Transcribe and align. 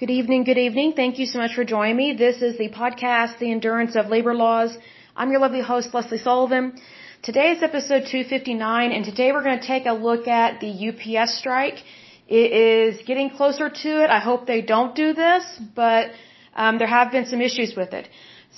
Good 0.00 0.10
evening, 0.10 0.42
good 0.42 0.58
evening. 0.58 0.94
Thank 0.94 1.20
you 1.20 1.24
so 1.24 1.38
much 1.38 1.54
for 1.54 1.64
joining 1.64 1.96
me. 1.96 2.14
This 2.14 2.42
is 2.42 2.58
the 2.58 2.68
podcast, 2.68 3.38
The 3.38 3.52
Endurance 3.52 3.94
of 3.94 4.08
Labor 4.08 4.34
Laws. 4.34 4.76
I'm 5.14 5.30
your 5.30 5.38
lovely 5.38 5.60
host, 5.60 5.94
Lesley 5.94 6.18
Sullivan. 6.18 6.80
Today 7.22 7.52
is 7.52 7.62
episode 7.62 8.06
259, 8.10 8.90
and 8.90 9.04
today 9.04 9.30
we're 9.30 9.44
going 9.44 9.60
to 9.60 9.64
take 9.64 9.86
a 9.86 9.92
look 9.92 10.26
at 10.26 10.58
the 10.58 10.72
UPS 10.88 11.38
strike. 11.38 11.78
It 12.26 12.50
is 12.50 13.02
getting 13.06 13.30
closer 13.30 13.70
to 13.70 14.02
it. 14.02 14.10
I 14.10 14.18
hope 14.18 14.48
they 14.48 14.62
don't 14.62 14.96
do 14.96 15.12
this, 15.12 15.44
but 15.76 16.10
um, 16.56 16.78
there 16.78 16.88
have 16.88 17.12
been 17.12 17.26
some 17.26 17.40
issues 17.40 17.76
with 17.76 17.92
it. 17.92 18.08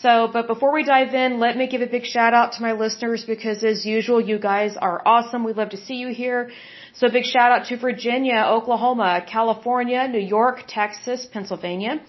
So, 0.03 0.29
but 0.31 0.47
before 0.47 0.73
we 0.75 0.85
dive 0.85 1.15
in, 1.15 1.39
let 1.41 1.57
me 1.57 1.67
give 1.69 1.81
a 1.81 1.87
big 1.87 2.05
shout 2.05 2.35
out 2.35 2.53
to 2.53 2.63
my 2.63 2.73
listeners 2.73 3.25
because 3.25 3.65
as 3.65 3.87
usual, 3.87 4.21
you 4.21 4.39
guys 4.39 4.77
are 4.77 5.01
awesome. 5.07 5.43
We 5.43 5.55
love 5.55 5.71
to 5.71 5.79
see 5.79 5.95
you 5.95 6.09
here. 6.09 6.51
So 6.93 7.09
big 7.09 7.25
shout 7.25 7.51
out 7.51 7.67
to 7.69 7.79
Virginia, 7.79 8.45
Oklahoma, 8.46 9.25
California, 9.27 10.07
New 10.07 10.27
York, 10.37 10.64
Texas, 10.69 11.27
Pennsylvania, 11.32 12.01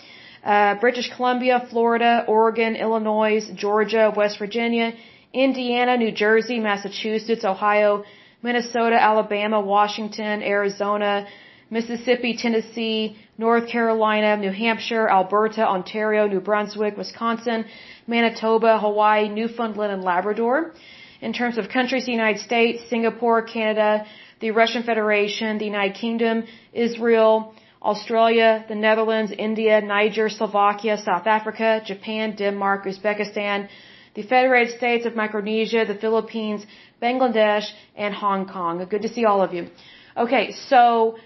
uh, 0.43 0.75
British 0.75 1.09
Columbia, 1.15 1.65
Florida, 1.69 2.25
Oregon, 2.27 2.75
Illinois, 2.75 3.49
Georgia, 3.55 4.13
West 4.13 4.37
Virginia, 4.37 4.91
Indiana, 5.31 5.95
New 5.95 6.11
Jersey, 6.11 6.59
Massachusetts, 6.59 7.45
Ohio, 7.45 8.03
Minnesota, 8.43 9.01
Alabama, 9.01 9.61
Washington, 9.61 10.43
Arizona, 10.43 11.25
Mississippi, 11.69 12.37
Tennessee, 12.37 13.17
North 13.37 13.67
Carolina, 13.67 14.37
New 14.37 14.51
Hampshire, 14.51 15.07
Alberta, 15.09 15.67
Ontario, 15.67 16.27
New 16.27 16.39
Brunswick, 16.39 16.97
Wisconsin, 16.97 17.65
Manitoba, 18.07 18.79
Hawaii, 18.79 19.27
Newfoundland, 19.27 19.91
and 19.91 20.03
Labrador. 20.03 20.73
In 21.21 21.33
terms 21.33 21.57
of 21.57 21.67
countries, 21.69 22.05
the 22.05 22.11
United 22.11 22.41
States, 22.41 22.83
Singapore, 22.89 23.41
Canada, 23.41 24.05
the 24.39 24.51
Russian 24.51 24.83
Federation, 24.83 25.57
the 25.57 25.65
United 25.65 25.95
Kingdom, 25.95 26.45
Israel, 26.73 27.53
Australia, 27.81 28.65
the 28.67 28.75
Netherlands, 28.75 29.31
India, 29.37 29.81
Niger, 29.81 30.29
Slovakia, 30.29 30.97
South 30.97 31.27
Africa, 31.27 31.81
Japan, 31.85 32.35
Denmark, 32.35 32.85
Uzbekistan, 32.85 33.67
the 34.15 34.23
Federated 34.23 34.77
States 34.77 35.05
of 35.05 35.15
Micronesia, 35.15 35.85
the 35.85 35.95
Philippines, 35.95 36.65
Bangladesh, 37.01 37.65
and 37.95 38.13
Hong 38.13 38.47
Kong. 38.47 38.85
Good 38.89 39.03
to 39.03 39.09
see 39.09 39.25
all 39.25 39.41
of 39.41 39.53
you. 39.53 39.67
Okay, 40.15 40.51
so 40.69 41.17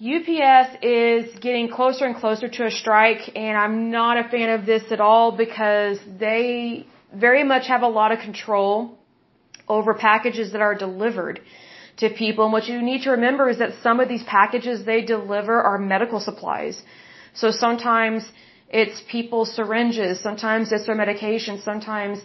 UPS 0.00 0.76
is 0.82 1.38
getting 1.38 1.68
closer 1.68 2.04
and 2.04 2.16
closer 2.16 2.48
to 2.48 2.66
a 2.66 2.70
strike, 2.70 3.30
and 3.36 3.56
I'm 3.56 3.92
not 3.92 4.18
a 4.18 4.28
fan 4.28 4.50
of 4.50 4.66
this 4.66 4.90
at 4.90 5.00
all 5.00 5.30
because 5.36 5.98
they 6.18 6.86
very 7.14 7.44
much 7.44 7.68
have 7.68 7.82
a 7.82 7.88
lot 7.88 8.10
of 8.10 8.18
control 8.18 8.98
over 9.68 9.94
packages 9.94 10.50
that 10.52 10.60
are 10.60 10.74
delivered 10.74 11.40
to 11.98 12.10
people. 12.10 12.44
And 12.44 12.52
what 12.52 12.66
you 12.66 12.82
need 12.82 13.02
to 13.02 13.10
remember 13.10 13.48
is 13.48 13.58
that 13.58 13.70
some 13.82 14.00
of 14.00 14.08
these 14.08 14.24
packages 14.24 14.84
they 14.84 15.02
deliver 15.02 15.62
are 15.62 15.78
medical 15.78 16.18
supplies. 16.18 16.82
So 17.32 17.52
sometimes 17.52 18.24
it's 18.68 19.00
people's 19.08 19.54
syringes, 19.54 20.20
sometimes 20.20 20.72
it's 20.72 20.86
their 20.86 20.96
medication, 20.96 21.60
sometimes 21.60 22.18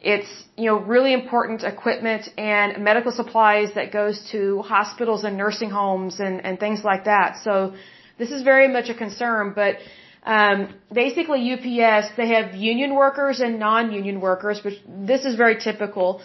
it's, 0.00 0.30
you 0.56 0.66
know, 0.66 0.78
really 0.78 1.12
important 1.12 1.64
equipment 1.64 2.28
and 2.38 2.84
medical 2.84 3.10
supplies 3.10 3.74
that 3.74 3.92
goes 3.92 4.28
to 4.30 4.62
hospitals 4.62 5.24
and 5.24 5.36
nursing 5.36 5.70
homes 5.70 6.20
and, 6.20 6.44
and 6.44 6.60
things 6.60 6.84
like 6.84 7.04
that. 7.04 7.38
So 7.42 7.74
this 8.16 8.30
is 8.30 8.42
very 8.42 8.68
much 8.68 8.88
a 8.88 8.94
concern, 8.94 9.52
but 9.54 9.76
um, 10.24 10.74
basically 10.92 11.52
UPS, 11.52 12.10
they 12.16 12.28
have 12.28 12.54
union 12.54 12.94
workers 12.94 13.40
and 13.40 13.58
non-union 13.58 14.20
workers, 14.20 14.60
but 14.62 14.74
this 14.86 15.24
is 15.24 15.34
very 15.34 15.56
typical. 15.56 16.20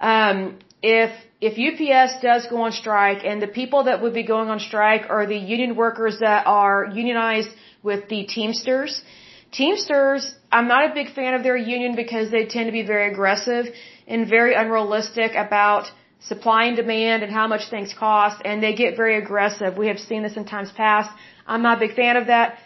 Um, 0.00 0.58
if 0.82 1.10
if 1.40 1.54
UPS 1.68 2.22
does 2.22 2.46
go 2.46 2.62
on 2.62 2.72
strike 2.72 3.24
and 3.24 3.42
the 3.42 3.48
people 3.48 3.84
that 3.84 4.00
would 4.02 4.14
be 4.14 4.22
going 4.22 4.48
on 4.48 4.60
strike 4.60 5.04
are 5.08 5.26
the 5.26 5.36
union 5.36 5.74
workers 5.76 6.18
that 6.20 6.46
are 6.46 6.88
unionized 6.92 7.50
with 7.82 8.08
the 8.08 8.24
Teamsters, 8.24 9.02
Teamsters, 9.52 10.34
I'm 10.50 10.66
not 10.66 10.90
a 10.90 10.94
big 10.94 11.08
fan 11.14 11.34
of 11.34 11.42
their 11.42 11.56
union 11.56 11.94
because 11.94 12.30
they 12.30 12.44
tend 12.46 12.66
to 12.66 12.72
be 12.72 12.84
very 12.94 13.12
aggressive 13.12 13.66
and 14.06 14.26
very 14.28 14.54
unrealistic 14.54 15.32
about 15.34 15.84
supply 16.20 16.64
and 16.64 16.76
demand 16.76 17.22
and 17.22 17.30
how 17.30 17.46
much 17.48 17.68
things 17.68 17.92
cost, 18.06 18.40
and 18.44 18.62
they 18.62 18.74
get 18.74 18.96
very 18.96 19.16
aggressive. 19.18 19.76
We 19.76 19.88
have 19.88 19.98
seen 19.98 20.22
this 20.22 20.36
in 20.36 20.44
times 20.46 20.72
past. 20.72 21.10
I'm 21.46 21.62
not 21.62 21.76
a 21.78 21.80
big 21.80 21.94
fan 21.94 22.16
of 22.16 22.28
that. 22.28 22.58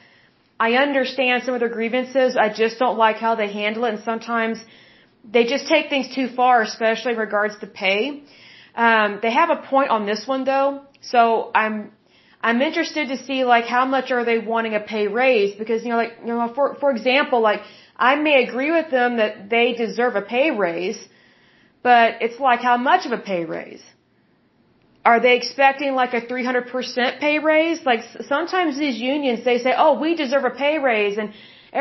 I 0.61 0.75
understand 0.75 1.43
some 1.43 1.55
of 1.55 1.61
their 1.61 1.75
grievances. 1.79 2.37
I 2.37 2.49
just 2.63 2.79
don't 2.79 2.99
like 2.99 3.17
how 3.17 3.35
they 3.35 3.51
handle 3.53 3.85
it, 3.87 3.95
and 3.95 4.03
sometimes 4.05 4.63
they 5.35 5.45
just 5.45 5.67
take 5.67 5.89
things 5.89 6.15
too 6.15 6.29
far, 6.29 6.63
especially 6.63 7.13
in 7.13 7.19
regards 7.19 7.59
to 7.63 7.67
pay. 7.67 8.23
Um, 8.77 9.19
they 9.23 9.33
have 9.33 9.51
a 9.51 9.57
point 9.57 9.91
on 9.91 10.07
this 10.07 10.23
one 10.27 10.45
though, 10.45 10.83
so 11.01 11.51
I'm 11.55 11.93
I'm 12.49 12.61
interested 12.63 13.09
to 13.13 13.17
see 13.27 13.39
like 13.55 13.67
how 13.77 13.85
much 13.95 14.13
are 14.17 14.25
they 14.29 14.39
wanting 14.39 14.75
a 14.81 14.83
pay 14.93 15.05
raise 15.09 15.53
because 15.63 15.83
you 15.85 15.91
know 15.93 16.01
like 16.03 16.15
you 16.27 16.33
know 16.33 16.49
for 16.59 16.67
for 16.83 16.91
example 16.97 17.41
like 17.51 17.63
I 18.11 18.13
may 18.27 18.35
agree 18.47 18.71
with 18.79 18.89
them 18.97 19.17
that 19.23 19.51
they 19.55 19.67
deserve 19.85 20.15
a 20.23 20.23
pay 20.35 20.47
raise, 20.67 21.01
but 21.89 22.23
it's 22.27 22.39
like 22.49 22.61
how 22.71 22.77
much 22.77 23.07
of 23.09 23.13
a 23.19 23.23
pay 23.31 23.43
raise? 23.57 23.85
Are 25.11 25.19
they 25.25 25.35
expecting 25.41 25.95
like 26.03 26.15
a 26.21 26.21
300% 26.21 27.21
pay 27.25 27.37
raise? 27.51 27.85
Like 27.91 28.03
sometimes 28.33 28.79
these 28.85 28.99
unions 29.15 29.45
they 29.51 29.59
say, 29.67 29.73
"Oh, 29.85 29.93
we 30.05 30.11
deserve 30.25 30.45
a 30.53 30.55
pay 30.65 30.75
raise," 30.91 31.19
and 31.23 31.33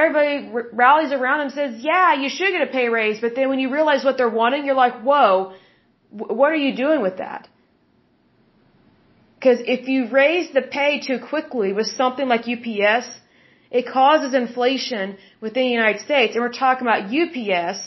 everybody 0.01 0.35
r- 0.57 0.69
rallies 0.83 1.11
around 1.19 1.37
them 1.39 1.47
and 1.49 1.55
says, 1.61 1.73
"Yeah, 1.91 2.07
you 2.23 2.29
should 2.37 2.51
get 2.57 2.63
a 2.69 2.71
pay 2.79 2.87
raise." 2.99 3.19
But 3.25 3.35
then 3.35 3.49
when 3.51 3.59
you 3.65 3.69
realize 3.77 4.03
what 4.07 4.17
they're 4.17 4.37
wanting, 4.43 4.65
you're 4.65 4.81
like, 4.85 4.97
"Whoa, 5.09 5.29
what 6.39 6.49
are 6.55 6.61
you 6.67 6.73
doing 6.85 7.01
with 7.07 7.17
that?" 7.25 7.49
Because 9.45 9.61
if 9.67 9.87
you 9.87 10.07
raise 10.07 10.47
the 10.53 10.63
pay 10.63 10.99
too 11.07 11.19
quickly 11.19 11.71
with 11.71 11.85
something 11.85 12.27
like 12.27 12.49
UPS, 12.53 13.07
it 13.69 13.85
causes 13.87 14.33
inflation 14.33 15.17
within 15.39 15.65
the 15.65 15.75
United 15.81 16.01
States. 16.01 16.33
And 16.33 16.41
we're 16.43 16.61
talking 16.63 16.87
about 16.87 17.13
UPS, 17.21 17.77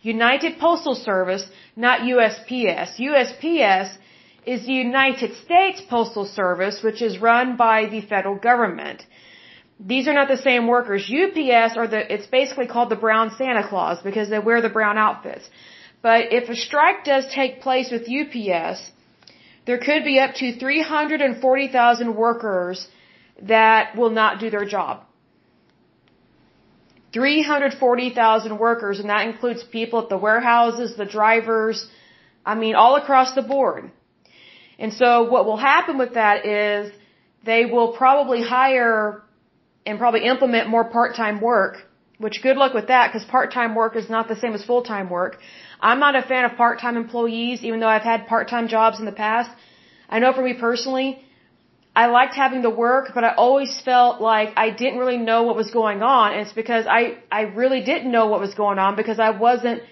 United 0.00 0.58
Postal 0.58 0.94
Service, 0.94 1.44
not 1.76 2.00
USPS. 2.12 2.88
USPS 3.08 3.88
is 4.46 4.64
the 4.64 4.72
United 4.72 5.34
States 5.44 5.82
Postal 5.90 6.24
Service, 6.24 6.82
which 6.82 7.02
is 7.02 7.18
run 7.18 7.58
by 7.58 7.84
the 7.94 8.00
federal 8.00 8.36
government. 8.36 9.04
These 9.78 10.08
are 10.08 10.14
not 10.14 10.28
the 10.28 10.42
same 10.48 10.66
workers. 10.66 11.02
UPS 11.22 11.76
are 11.76 11.88
the, 11.88 12.00
it's 12.14 12.30
basically 12.38 12.68
called 12.68 12.88
the 12.88 13.02
brown 13.04 13.32
Santa 13.36 13.68
Claus 13.68 13.98
because 14.02 14.30
they 14.30 14.38
wear 14.38 14.62
the 14.62 14.74
brown 14.78 14.96
outfits. 14.96 15.44
But 16.00 16.32
if 16.32 16.48
a 16.48 16.56
strike 16.56 17.04
does 17.04 17.26
take 17.40 17.60
place 17.60 17.90
with 17.90 18.04
UPS, 18.20 18.92
there 19.66 19.78
could 19.78 20.04
be 20.04 20.18
up 20.18 20.34
to 20.34 20.58
340,000 20.58 22.16
workers 22.16 22.88
that 23.42 23.96
will 23.96 24.10
not 24.10 24.40
do 24.40 24.50
their 24.50 24.64
job. 24.64 25.04
340,000 27.12 28.58
workers, 28.58 28.98
and 29.00 29.10
that 29.10 29.26
includes 29.26 29.62
people 29.62 30.00
at 30.02 30.08
the 30.08 30.16
warehouses, 30.16 30.96
the 30.96 31.04
drivers, 31.04 31.86
I 32.44 32.54
mean, 32.54 32.74
all 32.74 32.96
across 32.96 33.34
the 33.34 33.42
board. 33.42 33.90
And 34.78 34.92
so 34.92 35.24
what 35.30 35.44
will 35.44 35.58
happen 35.58 35.98
with 35.98 36.14
that 36.14 36.46
is 36.46 36.92
they 37.44 37.66
will 37.66 37.92
probably 37.92 38.42
hire 38.42 39.22
and 39.84 39.98
probably 39.98 40.24
implement 40.24 40.68
more 40.68 40.84
part-time 40.84 41.40
work, 41.40 41.76
which 42.18 42.42
good 42.42 42.56
luck 42.56 42.72
with 42.72 42.88
that 42.88 43.12
because 43.12 43.26
part-time 43.28 43.74
work 43.74 43.94
is 43.96 44.08
not 44.08 44.28
the 44.28 44.36
same 44.36 44.54
as 44.54 44.64
full-time 44.64 45.10
work. 45.10 45.38
I'm 45.90 45.98
not 45.98 46.14
a 46.14 46.22
fan 46.22 46.44
of 46.48 46.56
part-time 46.56 46.96
employees, 46.96 47.64
even 47.64 47.80
though 47.80 47.92
I've 47.96 48.08
had 48.12 48.26
part-time 48.26 48.68
jobs 48.68 49.00
in 49.00 49.06
the 49.12 49.18
past. 49.26 49.50
I 50.08 50.20
know 50.20 50.32
for 50.32 50.44
me 50.48 50.54
personally, 50.54 51.08
I 51.94 52.06
liked 52.06 52.34
having 52.34 52.62
the 52.62 52.70
work, 52.70 53.10
but 53.14 53.24
I 53.24 53.34
always 53.34 53.72
felt 53.80 54.20
like 54.20 54.50
I 54.56 54.70
didn't 54.70 54.98
really 54.98 55.18
know 55.18 55.42
what 55.42 55.56
was 55.56 55.70
going 55.70 56.02
on. 56.02 56.32
And 56.32 56.40
it's 56.42 56.56
because 56.62 56.86
I, 56.86 57.18
I 57.30 57.42
really 57.62 57.82
didn't 57.90 58.10
know 58.10 58.26
what 58.28 58.40
was 58.40 58.54
going 58.54 58.78
on 58.78 58.96
because 58.96 59.18
I 59.18 59.30
wasn't 59.30 59.82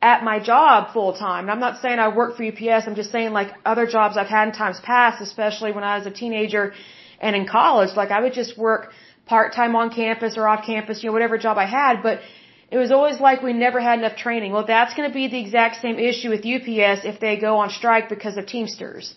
at 0.00 0.24
my 0.24 0.38
job 0.40 0.92
full 0.92 1.12
time. 1.12 1.44
And 1.44 1.50
I'm 1.50 1.60
not 1.60 1.80
saying 1.82 1.98
I 1.98 2.08
work 2.08 2.36
for 2.36 2.44
UPS. 2.44 2.86
I'm 2.88 2.94
just 2.94 3.12
saying 3.12 3.32
like 3.32 3.52
other 3.64 3.86
jobs 3.86 4.16
I've 4.16 4.32
had 4.38 4.48
in 4.48 4.54
times 4.54 4.80
past, 4.80 5.20
especially 5.20 5.72
when 5.72 5.84
I 5.84 5.98
was 5.98 6.06
a 6.06 6.10
teenager 6.10 6.72
and 7.20 7.36
in 7.36 7.46
college, 7.46 7.96
like 7.96 8.10
I 8.10 8.20
would 8.20 8.32
just 8.32 8.56
work 8.56 8.92
part 9.26 9.54
time 9.54 9.76
on 9.76 9.90
campus 9.90 10.36
or 10.38 10.48
off 10.48 10.64
campus, 10.64 11.02
you 11.02 11.08
know, 11.08 11.12
whatever 11.12 11.36
job 11.38 11.58
I 11.58 11.66
had. 11.66 12.02
But 12.02 12.20
it 12.70 12.76
was 12.76 12.90
always 12.90 13.18
like 13.18 13.42
we 13.42 13.52
never 13.52 13.80
had 13.80 13.98
enough 13.98 14.16
training. 14.16 14.52
Well, 14.52 14.66
that's 14.66 14.94
going 14.94 15.08
to 15.08 15.14
be 15.14 15.28
the 15.28 15.40
exact 15.40 15.80
same 15.80 15.98
issue 15.98 16.28
with 16.28 16.40
UPS 16.40 17.04
if 17.12 17.18
they 17.18 17.36
go 17.36 17.58
on 17.58 17.70
strike 17.70 18.08
because 18.08 18.36
of 18.36 18.46
Teamsters. 18.46 19.14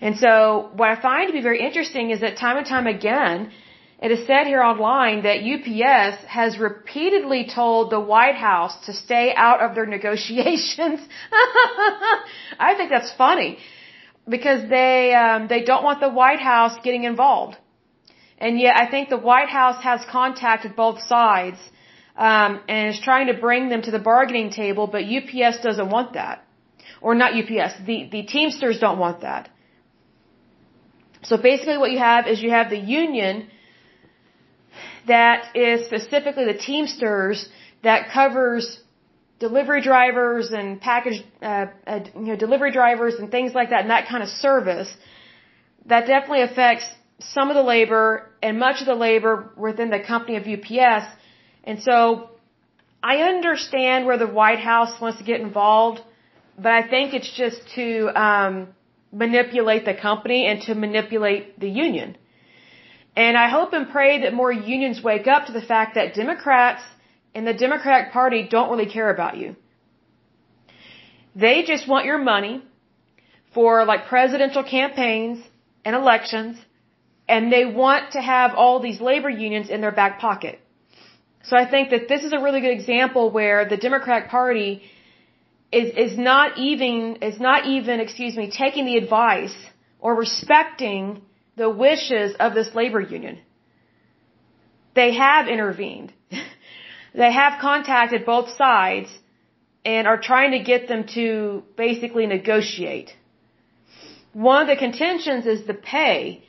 And 0.00 0.16
so 0.18 0.70
what 0.74 0.88
I 0.90 1.00
find 1.00 1.28
to 1.28 1.32
be 1.32 1.40
very 1.40 1.60
interesting 1.60 2.10
is 2.10 2.20
that 2.20 2.36
time 2.36 2.56
and 2.56 2.66
time 2.66 2.88
again, 2.88 3.52
it 4.02 4.10
is 4.10 4.26
said 4.26 4.48
here 4.48 4.62
online 4.62 5.22
that 5.22 5.38
UPS 5.54 6.24
has 6.38 6.58
repeatedly 6.58 7.48
told 7.54 7.90
the 7.90 8.00
White 8.00 8.34
House 8.34 8.74
to 8.86 8.92
stay 8.92 9.32
out 9.34 9.60
of 9.60 9.76
their 9.76 9.86
negotiations. 9.96 11.00
I 12.58 12.74
think 12.76 12.90
that's 12.90 13.12
funny 13.12 13.58
because 14.28 14.68
they 14.68 15.14
um, 15.14 15.46
they 15.48 15.62
don't 15.62 15.84
want 15.84 16.00
the 16.00 16.10
White 16.10 16.40
House 16.40 16.74
getting 16.82 17.04
involved, 17.04 17.56
and 18.38 18.58
yet 18.58 18.76
I 18.76 18.90
think 18.90 19.10
the 19.10 19.22
White 19.30 19.48
House 19.48 19.82
has 19.84 20.00
contacted 20.10 20.74
both 20.74 21.00
sides 21.00 21.58
um, 22.16 22.60
and 22.68 22.94
is 22.94 23.00
trying 23.00 23.26
to 23.26 23.34
bring 23.34 23.68
them 23.68 23.82
to 23.82 23.90
the 23.90 23.98
bargaining 23.98 24.50
table, 24.50 24.86
but 24.86 25.02
UPS 25.04 25.60
doesn't 25.62 25.90
want 25.90 26.14
that, 26.14 26.44
or 27.00 27.14
not 27.14 27.32
UPS. 27.34 27.74
The 27.86 28.08
the 28.10 28.22
Teamsters 28.22 28.78
don't 28.78 28.98
want 28.98 29.22
that. 29.22 29.50
So 31.22 31.36
basically, 31.36 31.78
what 31.78 31.90
you 31.90 31.98
have 31.98 32.26
is 32.26 32.42
you 32.42 32.50
have 32.50 32.70
the 32.70 32.78
union 32.78 33.48
that 35.06 35.56
is 35.56 35.86
specifically 35.86 36.44
the 36.44 36.58
Teamsters 36.58 37.48
that 37.82 38.10
covers 38.10 38.80
delivery 39.38 39.82
drivers 39.82 40.50
and 40.52 40.80
package, 40.80 41.24
uh, 41.42 41.66
uh, 41.86 42.00
you 42.14 42.28
know, 42.30 42.36
delivery 42.36 42.72
drivers 42.72 43.14
and 43.14 43.30
things 43.30 43.52
like 43.54 43.70
that, 43.70 43.80
and 43.80 43.90
that 43.90 44.06
kind 44.08 44.22
of 44.22 44.28
service, 44.28 44.90
that 45.86 46.06
definitely 46.06 46.42
affects 46.42 46.86
some 47.20 47.50
of 47.50 47.56
the 47.56 47.62
labor 47.62 48.30
and 48.42 48.58
much 48.58 48.80
of 48.80 48.86
the 48.86 48.94
labor 48.94 49.52
within 49.56 49.90
the 49.90 50.00
company 50.00 50.36
of 50.36 50.44
UPS. 50.46 51.04
And 51.64 51.82
so 51.82 52.30
I 53.02 53.16
understand 53.32 54.06
where 54.06 54.18
the 54.18 54.32
White 54.40 54.60
House 54.60 55.00
wants 55.00 55.18
to 55.18 55.24
get 55.24 55.40
involved, 55.40 56.00
but 56.58 56.72
I 56.72 56.86
think 56.92 57.14
it's 57.14 57.32
just 57.42 57.60
to 57.74 57.88
um, 58.26 58.68
manipulate 59.12 59.84
the 59.84 59.94
company 59.94 60.46
and 60.46 60.62
to 60.62 60.74
manipulate 60.74 61.58
the 61.58 61.68
union. 61.68 62.16
And 63.16 63.36
I 63.36 63.48
hope 63.48 63.72
and 63.72 63.88
pray 63.90 64.22
that 64.22 64.32
more 64.34 64.52
unions 64.52 65.02
wake 65.02 65.26
up 65.26 65.46
to 65.46 65.52
the 65.52 65.62
fact 65.62 65.94
that 65.94 66.14
Democrats 66.14 66.82
and 67.34 67.46
the 67.46 67.54
Democratic 67.54 68.12
Party 68.12 68.46
don't 68.48 68.70
really 68.70 68.90
care 68.98 69.10
about 69.10 69.36
you. 69.36 69.56
They 71.34 71.62
just 71.62 71.88
want 71.88 72.04
your 72.06 72.18
money 72.18 72.62
for 73.54 73.84
like 73.84 74.06
presidential 74.06 74.64
campaigns 74.64 75.44
and 75.84 75.94
elections, 75.94 76.56
and 77.28 77.52
they 77.52 77.64
want 77.64 78.12
to 78.12 78.20
have 78.20 78.54
all 78.54 78.80
these 78.80 79.00
labor 79.00 79.30
unions 79.30 79.68
in 79.70 79.80
their 79.80 79.92
back 79.92 80.20
pocket. 80.20 80.60
So 81.48 81.56
I 81.56 81.68
think 81.70 81.90
that 81.90 82.08
this 82.08 82.24
is 82.24 82.32
a 82.32 82.38
really 82.38 82.60
good 82.60 82.76
example 82.80 83.30
where 83.30 83.68
the 83.68 83.76
Democratic 83.76 84.30
Party 84.30 84.82
is, 85.70 85.92
is 86.06 86.18
not 86.18 86.58
even, 86.58 87.16
is 87.30 87.38
not 87.38 87.66
even, 87.66 88.00
excuse 88.00 88.36
me, 88.36 88.50
taking 88.50 88.86
the 88.86 88.96
advice 88.96 89.54
or 90.00 90.14
respecting 90.14 91.22
the 91.56 91.68
wishes 91.68 92.34
of 92.40 92.54
this 92.54 92.74
labor 92.74 93.00
union. 93.00 93.38
They 94.94 95.14
have 95.14 95.48
intervened. 95.48 96.12
they 97.14 97.32
have 97.32 97.60
contacted 97.60 98.24
both 98.24 98.48
sides 98.50 99.10
and 99.84 100.06
are 100.06 100.20
trying 100.20 100.52
to 100.52 100.60
get 100.60 100.88
them 100.88 101.04
to 101.14 101.62
basically 101.76 102.26
negotiate. 102.26 103.10
One 104.32 104.62
of 104.62 104.68
the 104.68 104.76
contentions 104.76 105.46
is 105.46 105.66
the 105.66 105.74
pay 105.74 106.42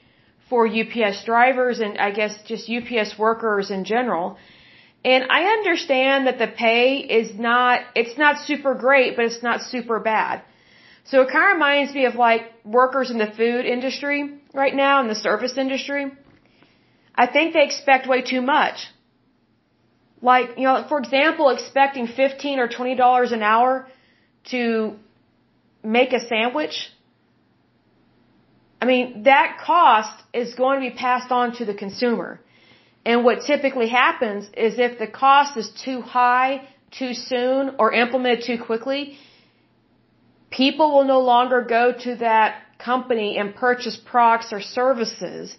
for 0.50 0.68
UPS 0.68 1.26
drivers 1.26 1.80
and 1.80 1.98
I 1.98 2.12
guess 2.12 2.34
just 2.44 2.70
UPS 2.70 3.18
workers 3.18 3.72
in 3.72 3.84
general. 3.84 4.38
And 5.12 5.26
I 5.30 5.42
understand 5.58 6.26
that 6.26 6.40
the 6.40 6.48
pay 6.48 6.98
is 7.20 7.28
not, 7.48 7.82
it's 7.94 8.18
not 8.18 8.44
super 8.50 8.74
great, 8.74 9.16
but 9.16 9.26
it's 9.26 9.44
not 9.44 9.62
super 9.62 10.00
bad. 10.00 10.42
So 11.04 11.22
it 11.22 11.30
kind 11.32 11.46
of 11.46 11.54
reminds 11.58 11.94
me 11.94 12.06
of 12.06 12.16
like 12.16 12.42
workers 12.64 13.12
in 13.12 13.20
the 13.20 13.32
food 13.40 13.66
industry 13.66 14.20
right 14.62 14.76
now, 14.76 15.02
in 15.02 15.08
the 15.08 15.20
service 15.28 15.60
industry. 15.66 16.12
I 17.24 17.28
think 17.28 17.54
they 17.54 17.64
expect 17.64 18.08
way 18.08 18.24
too 18.24 18.42
much. 18.42 18.78
Like, 20.24 20.58
you 20.58 20.64
know, 20.64 20.84
for 20.90 20.98
example, 20.98 21.50
expecting 21.50 22.08
15 22.08 22.58
or 22.58 22.68
$20 22.68 23.32
an 23.32 23.44
hour 23.44 23.88
to 24.54 24.96
make 25.84 26.14
a 26.14 26.20
sandwich. 26.20 26.90
I 28.82 28.86
mean, 28.86 29.24
that 29.24 29.60
cost 29.64 30.18
is 30.34 30.56
going 30.56 30.82
to 30.82 30.90
be 30.90 30.96
passed 30.96 31.32
on 31.32 31.56
to 31.58 31.66
the 31.66 31.76
consumer. 31.76 32.40
And 33.06 33.24
what 33.24 33.44
typically 33.52 33.88
happens 33.88 34.50
is 34.66 34.80
if 34.80 34.98
the 34.98 35.08
cost 35.08 35.58
is 35.58 35.70
too 35.86 36.02
high, 36.02 36.68
too 36.92 37.14
soon, 37.14 37.76
or 37.78 37.94
implemented 37.94 38.46
too 38.46 38.60
quickly, 38.70 39.18
people 40.50 40.88
will 40.94 41.08
no 41.16 41.20
longer 41.20 41.62
go 41.62 41.94
to 42.06 42.16
that 42.16 42.62
company 42.80 43.38
and 43.38 43.56
purchase 43.56 43.96
products 43.96 44.52
or 44.52 44.62
services. 44.62 45.56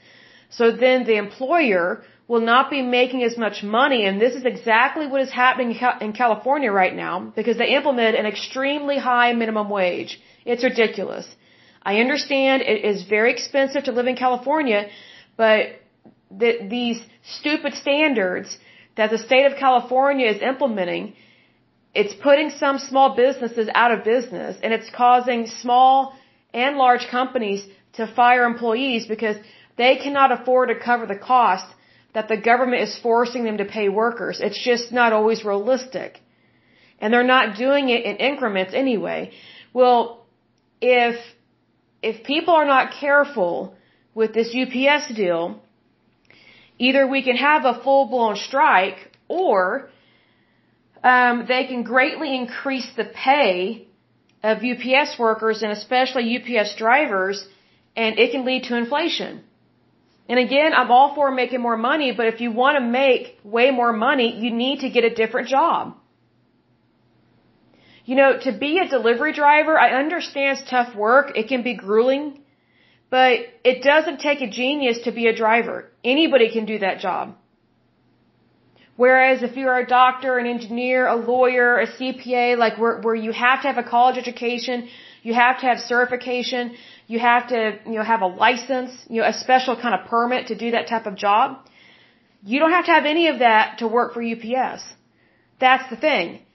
So 0.51 0.73
then 0.73 1.05
the 1.05 1.17
employer 1.17 2.03
will 2.29 2.41
not 2.41 2.71
be 2.71 2.83
making 2.83 3.23
as 3.23 3.37
much 3.39 3.63
money. 3.63 4.05
And 4.07 4.21
this 4.21 4.35
is 4.35 4.45
exactly 4.45 5.07
what 5.07 5.21
is 5.21 5.31
happening 5.31 5.77
in 6.01 6.13
California 6.13 6.73
right 6.73 6.95
now 6.95 7.33
because 7.37 7.57
they 7.59 7.71
implemented 7.77 8.17
an 8.17 8.27
extremely 8.27 8.99
high 8.99 9.33
minimum 9.33 9.69
wage. 9.69 10.21
It's 10.45 10.65
ridiculous. 10.65 11.27
I 11.83 12.01
understand 12.01 12.63
it 12.63 12.85
is 12.85 13.05
very 13.05 13.31
expensive 13.33 13.85
to 13.85 13.93
live 13.93 14.09
in 14.09 14.17
California, 14.17 14.89
but 15.37 15.59
the, 16.31 16.67
these 16.69 17.01
stupid 17.39 17.75
standards 17.75 18.59
that 18.97 19.11
the 19.11 19.19
state 19.19 19.47
of 19.47 19.57
California 19.59 20.29
is 20.29 20.43
implementing 20.43 21.15
it's 22.01 22.15
putting 22.29 22.51
some 22.51 22.79
small 22.79 23.17
businesses 23.17 23.69
out 23.75 23.91
of 23.91 24.05
business 24.05 24.59
and 24.63 24.71
it's 24.77 24.91
causing 24.91 25.47
small 25.47 26.15
and 26.53 26.77
large 26.77 27.07
companies 27.09 27.67
to 27.95 28.07
fire 28.07 28.45
employees 28.45 29.07
because 29.07 29.37
they 29.79 29.97
cannot 29.97 30.31
afford 30.31 30.69
to 30.69 30.79
cover 30.89 31.07
the 31.07 31.21
cost 31.35 31.67
that 32.13 32.29
the 32.29 32.37
government 32.37 32.83
is 32.83 32.99
forcing 32.99 33.45
them 33.45 33.57
to 33.63 33.65
pay 33.65 33.89
workers. 33.89 34.41
It's 34.41 34.63
just 34.63 34.93
not 34.93 35.15
always 35.15 35.43
realistic. 35.43 36.21
And 37.01 37.13
they're 37.13 37.33
not 37.37 37.57
doing 37.57 37.89
it 37.89 38.05
in 38.05 38.17
increments 38.17 38.75
anyway. 38.75 39.33
Well, 39.73 40.27
if, 40.83 41.17
if 42.03 42.25
people 42.25 42.55
are 42.55 42.67
not 42.67 42.93
careful 43.01 43.75
with 44.15 44.35
this 44.35 44.55
UPS 44.63 45.15
deal, 45.15 45.63
either 46.79 47.07
we 47.07 47.23
can 47.23 47.37
have 47.37 47.65
a 47.65 47.75
full 47.83 48.07
blown 48.07 48.37
strike 48.37 48.99
or 49.29 49.91
um, 51.03 51.45
they 51.49 51.67
can 51.67 51.83
greatly 51.83 52.35
increase 52.35 52.89
the 52.97 53.05
pay 53.05 53.87
of 54.43 54.59
UPS 54.73 55.19
workers 55.19 55.63
and 55.63 55.73
especially 55.73 56.25
UPS 56.37 56.77
drivers, 56.77 57.47
and 57.97 58.19
it 58.19 58.31
can 58.33 58.45
lead 58.45 58.65
to 58.65 58.77
inflation. 58.77 59.43
And 60.29 60.39
again, 60.39 60.73
I'm 60.75 60.91
all 60.91 61.15
for 61.15 61.31
making 61.31 61.61
more 61.61 61.77
money, 61.77 62.13
but 62.13 62.27
if 62.27 62.41
you 62.41 62.51
want 62.51 62.77
to 62.79 62.85
make 62.85 63.39
way 63.45 63.71
more 63.71 63.93
money, 63.93 64.29
you 64.43 64.51
need 64.51 64.81
to 64.81 64.91
get 64.91 65.05
a 65.05 65.15
different 65.15 65.49
job. 65.49 65.95
You 68.05 68.17
know, 68.17 68.39
to 68.47 68.53
be 68.53 68.79
a 68.79 68.89
delivery 68.89 69.33
driver, 69.33 69.79
I 69.79 69.91
understand 69.99 70.59
it's 70.59 70.71
tough 70.71 70.95
work. 70.95 71.33
It 71.37 71.49
can 71.49 71.63
be 71.63 71.75
grueling, 71.75 72.41
but 73.11 73.41
it 73.65 73.83
doesn't 73.83 74.21
take 74.21 74.41
a 74.41 74.49
genius 74.49 75.01
to 75.05 75.13
be 75.13 75.27
a 75.27 75.35
driver. 75.35 75.91
Anybody 76.05 76.51
can 76.51 76.65
do 76.65 76.79
that 76.81 77.01
job. 77.01 77.37
Whereas 78.97 79.43
if 79.43 79.57
you're 79.57 79.79
a 79.79 79.87
doctor, 79.87 80.39
an 80.39 80.47
engineer, 80.47 81.07
a 81.07 81.17
lawyer, 81.17 81.79
a 81.79 81.87
CPA, 81.87 82.57
like 82.57 82.79
where, 82.79 83.01
where 83.01 83.15
you 83.15 83.31
have 83.33 83.63
to 83.63 83.69
have 83.69 83.77
a 83.77 83.89
college 83.89 84.17
education, 84.17 84.89
you 85.23 85.35
have 85.35 85.61
to 85.61 85.67
have 85.67 85.79
certification, 85.81 86.75
you 87.07 87.19
have 87.19 87.49
to, 87.49 87.79
you 87.85 87.93
know, 87.93 88.03
have 88.03 88.23
a 88.23 88.27
license, 88.27 88.93
you 89.09 89.21
know, 89.21 89.29
a 89.29 89.35
special 89.35 89.77
kind 89.77 89.95
of 89.95 90.09
permit 90.09 90.47
to 90.47 90.55
do 90.55 90.71
that 90.71 90.89
type 90.89 91.07
of 91.07 91.15
job. 91.15 91.59
You 92.43 92.59
don't 92.59 92.71
have 92.71 92.87
to 92.87 92.93
have 92.93 93.05
any 93.05 93.29
of 93.29 93.41
that 93.41 93.79
to 93.79 93.89
work 93.89 94.15
for 94.15 94.23
UPS. 94.23 94.83
That's 95.61 95.89
the 95.91 95.97
thing. 95.97 96.46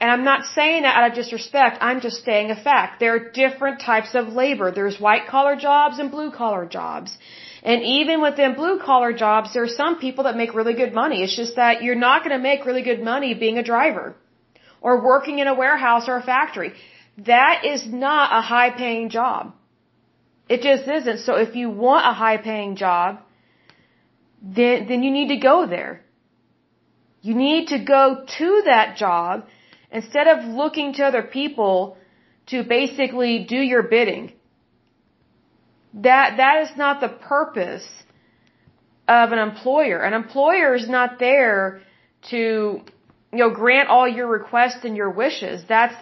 And 0.00 0.10
I'm 0.12 0.24
not 0.24 0.44
saying 0.54 0.82
that 0.82 0.96
out 0.96 1.10
of 1.10 1.16
disrespect. 1.16 1.78
I'm 1.80 2.00
just 2.00 2.20
stating 2.24 2.50
a 2.52 2.60
fact. 2.68 3.00
There 3.00 3.14
are 3.16 3.30
different 3.44 3.80
types 3.80 4.14
of 4.14 4.28
labor. 4.28 4.70
There's 4.70 5.00
white 5.00 5.26
collar 5.26 5.56
jobs 5.56 5.98
and 5.98 6.10
blue 6.10 6.30
collar 6.30 6.66
jobs. 6.66 7.16
And 7.64 7.82
even 7.82 8.22
within 8.22 8.54
blue 8.54 8.78
collar 8.78 9.12
jobs, 9.12 9.52
there 9.54 9.64
are 9.64 9.76
some 9.82 9.98
people 9.98 10.24
that 10.24 10.36
make 10.36 10.54
really 10.54 10.74
good 10.74 10.94
money. 10.94 11.24
It's 11.24 11.34
just 11.34 11.56
that 11.56 11.82
you're 11.82 12.02
not 12.06 12.22
going 12.22 12.36
to 12.36 12.42
make 12.50 12.64
really 12.64 12.82
good 12.82 13.02
money 13.02 13.34
being 13.34 13.58
a 13.58 13.64
driver 13.64 14.14
or 14.80 15.04
working 15.04 15.40
in 15.40 15.48
a 15.48 15.54
warehouse 15.54 16.08
or 16.08 16.16
a 16.16 16.22
factory. 16.22 16.72
That 17.26 17.64
is 17.64 17.84
not 17.86 18.30
a 18.32 18.40
high 18.40 18.70
paying 18.70 19.08
job. 19.08 19.52
It 20.48 20.62
just 20.62 20.88
isn't. 20.88 21.18
So 21.18 21.34
if 21.34 21.56
you 21.56 21.70
want 21.70 22.06
a 22.06 22.12
high 22.12 22.36
paying 22.36 22.76
job, 22.76 23.20
then, 24.40 24.86
then 24.88 25.02
you 25.02 25.10
need 25.10 25.28
to 25.28 25.36
go 25.38 25.66
there. 25.66 26.04
You 27.20 27.34
need 27.34 27.68
to 27.68 27.78
go 27.80 28.24
to 28.38 28.62
that 28.66 28.96
job 28.96 29.46
instead 29.90 30.26
of 30.26 30.44
looking 30.44 30.94
to 30.94 31.04
other 31.04 31.22
people 31.22 31.96
to 32.46 32.62
basically 32.62 33.44
do 33.48 33.56
your 33.56 33.82
bidding. 33.82 34.32
That, 35.94 36.36
that 36.36 36.62
is 36.62 36.76
not 36.76 37.00
the 37.00 37.08
purpose 37.08 37.86
of 39.06 39.32
an 39.32 39.38
employer. 39.38 39.98
An 40.02 40.14
employer 40.14 40.74
is 40.74 40.88
not 40.88 41.18
there 41.18 41.80
to, 42.30 42.38
you 43.32 43.38
know, 43.38 43.50
grant 43.50 43.88
all 43.88 44.06
your 44.06 44.28
requests 44.28 44.84
and 44.84 44.96
your 44.96 45.10
wishes. 45.10 45.64
That's, 45.68 45.94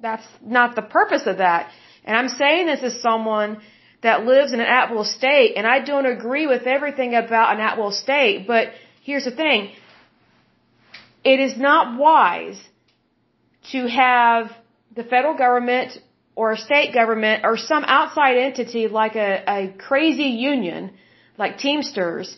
that's 0.00 0.26
not 0.42 0.76
the 0.76 0.82
purpose 0.82 1.26
of 1.26 1.38
that. 1.38 1.70
And 2.04 2.16
I'm 2.16 2.28
saying 2.28 2.66
this 2.66 2.82
as 2.82 3.00
someone 3.00 3.58
that 4.02 4.24
lives 4.24 4.52
in 4.52 4.60
an 4.60 4.66
at-will 4.66 5.04
state, 5.04 5.54
and 5.56 5.66
I 5.66 5.80
don't 5.80 6.06
agree 6.06 6.46
with 6.46 6.62
everything 6.66 7.14
about 7.14 7.54
an 7.54 7.60
at-will 7.60 7.90
state, 7.90 8.46
but 8.46 8.68
here's 9.02 9.24
the 9.24 9.30
thing. 9.30 9.72
It 11.24 11.40
is 11.40 11.56
not 11.58 11.98
wise 11.98 12.60
to 13.72 13.86
have 13.88 14.52
the 14.94 15.04
federal 15.04 15.36
government 15.36 15.98
or 16.34 16.52
a 16.52 16.56
state 16.56 16.92
government 16.92 17.44
or 17.44 17.56
some 17.56 17.84
outside 17.84 18.36
entity 18.36 18.88
like 18.88 19.16
a, 19.16 19.42
a 19.48 19.72
crazy 19.78 20.30
union 20.52 20.92
like 21.38 21.58
Teamsters 21.58 22.36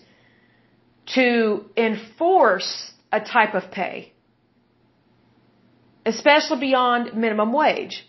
to 1.15 1.65
enforce 1.77 2.93
a 3.13 3.21
type 3.21 3.55
of 3.55 3.71
pay, 3.71 4.13
especially 6.05 6.61
beyond 6.61 7.15
minimum 7.15 7.53
wage. 7.53 8.07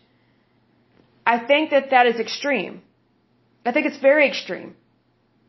I 1.25 1.39
think 1.39 1.69
that 1.71 1.91
that 1.91 2.05
is 2.07 2.19
extreme. 2.19 2.81
I 3.65 3.71
think 3.71 3.85
it's 3.85 3.99
very 3.99 4.27
extreme. 4.27 4.75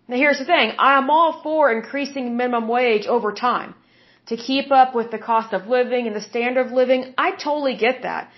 Now 0.09 0.17
here's 0.17 0.39
the 0.39 0.45
thing, 0.45 0.73
I'm 0.79 1.09
all 1.11 1.41
for 1.43 1.73
increasing 1.73 2.37
minimum 2.37 2.69
wage 2.69 3.07
over 3.07 3.33
time 3.33 3.75
to 4.31 4.37
keep 4.37 4.71
up 4.81 4.95
with 4.95 5.11
the 5.11 5.19
cost 5.19 5.53
of 5.53 5.67
living 5.77 6.07
and 6.09 6.15
the 6.17 6.27
standard 6.33 6.67
of 6.67 6.73
living. 6.81 7.01
I 7.27 7.31
totally 7.33 7.77
get 7.77 8.03
that. 8.03 8.33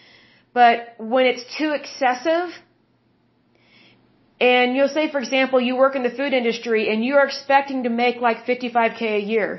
But 0.54 0.94
when 0.98 1.26
it's 1.26 1.44
too 1.58 1.70
excessive, 1.80 2.48
and 4.40 4.74
you'll 4.76 4.94
say, 4.98 5.04
for 5.10 5.20
example, 5.24 5.60
you 5.60 5.76
work 5.76 5.94
in 5.94 6.02
the 6.02 6.14
food 6.20 6.32
industry 6.40 6.82
and 6.90 7.04
you're 7.04 7.24
expecting 7.24 7.84
to 7.84 7.90
make 7.90 8.16
like 8.28 8.38
55k 8.46 9.02
a 9.16 9.24
year. 9.34 9.50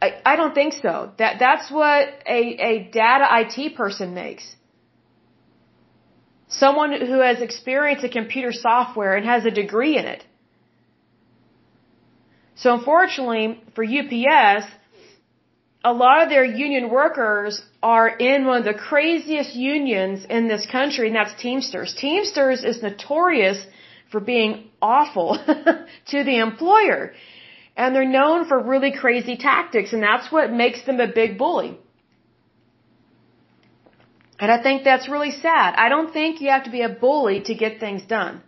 I, 0.00 0.08
I 0.32 0.36
don't 0.36 0.54
think 0.54 0.74
so. 0.86 0.94
That, 1.18 1.38
that's 1.38 1.70
what 1.70 2.02
a, 2.38 2.40
a 2.70 2.72
data 3.02 3.26
IT 3.40 3.76
person 3.76 4.14
makes. 4.14 4.44
Someone 6.48 6.92
who 6.92 7.18
has 7.28 7.40
experience 7.40 8.04
in 8.04 8.10
computer 8.10 8.52
software 8.52 9.16
and 9.16 9.26
has 9.26 9.44
a 9.44 9.50
degree 9.50 9.96
in 9.98 10.06
it. 10.14 10.24
So 12.56 12.74
unfortunately 12.74 13.62
for 13.74 13.84
UPS, 13.84 14.66
a 15.84 15.92
lot 15.92 16.22
of 16.22 16.28
their 16.30 16.44
union 16.44 16.88
workers 16.88 17.62
are 17.82 18.08
in 18.08 18.46
one 18.46 18.58
of 18.58 18.64
the 18.64 18.74
craziest 18.74 19.54
unions 19.54 20.24
in 20.24 20.48
this 20.48 20.66
country, 20.66 21.08
and 21.08 21.16
that's 21.16 21.34
Teamsters. 21.34 21.94
Teamsters 21.94 22.64
is 22.64 22.82
notorious 22.82 23.66
for 24.10 24.20
being 24.20 24.70
awful 24.80 25.38
to 26.12 26.24
the 26.24 26.38
employer. 26.38 27.12
And 27.76 27.94
they're 27.94 28.14
known 28.20 28.46
for 28.46 28.58
really 28.62 28.92
crazy 28.92 29.36
tactics, 29.36 29.92
and 29.92 30.02
that's 30.02 30.30
what 30.32 30.52
makes 30.52 30.82
them 30.86 31.00
a 31.00 31.08
big 31.08 31.36
bully. 31.36 31.76
And 34.38 34.50
I 34.50 34.62
think 34.62 34.84
that's 34.84 35.08
really 35.08 35.32
sad. 35.32 35.74
I 35.76 35.88
don't 35.88 36.12
think 36.12 36.40
you 36.40 36.50
have 36.50 36.64
to 36.64 36.70
be 36.70 36.82
a 36.82 36.88
bully 36.88 37.40
to 37.48 37.54
get 37.54 37.78
things 37.78 38.02
done. 38.02 38.42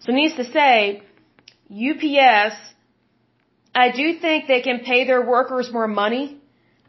So 0.00 0.12
needs 0.12 0.36
to 0.36 0.44
say, 0.44 1.02
UPS 1.70 2.56
I 3.74 3.90
do 3.90 4.18
think 4.18 4.46
they 4.46 4.60
can 4.60 4.80
pay 4.80 5.04
their 5.04 5.22
workers 5.22 5.72
more 5.72 5.88
money, 5.88 6.38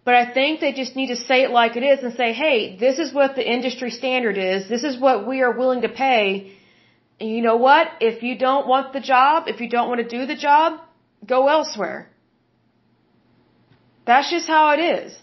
but 0.05 0.15
I 0.15 0.33
think 0.33 0.59
they 0.59 0.73
just 0.73 0.95
need 0.95 1.07
to 1.07 1.15
say 1.15 1.43
it 1.43 1.51
like 1.51 1.77
it 1.77 1.83
is 1.83 2.03
and 2.03 2.13
say, 2.13 2.33
hey, 2.33 2.75
this 2.77 2.99
is 2.99 3.13
what 3.13 3.35
the 3.35 3.45
industry 3.55 3.89
standard 3.89 4.37
is. 4.37 4.67
This 4.67 4.83
is 4.83 4.99
what 4.99 5.25
we 5.25 5.41
are 5.41 5.51
willing 5.51 5.81
to 5.81 5.89
pay. 5.89 6.51
And 7.19 7.29
you 7.29 7.41
know 7.41 7.55
what? 7.55 7.87
If 8.01 8.21
you 8.21 8.37
don't 8.37 8.67
want 8.67 8.91
the 8.91 8.99
job, 8.99 9.47
if 9.47 9.61
you 9.61 9.69
don't 9.69 9.87
want 9.87 10.01
to 10.01 10.09
do 10.17 10.25
the 10.25 10.35
job, 10.35 10.81
go 11.25 11.47
elsewhere. 11.47 12.09
That's 14.05 14.29
just 14.29 14.47
how 14.47 14.71
it 14.71 14.81
is. 14.81 15.17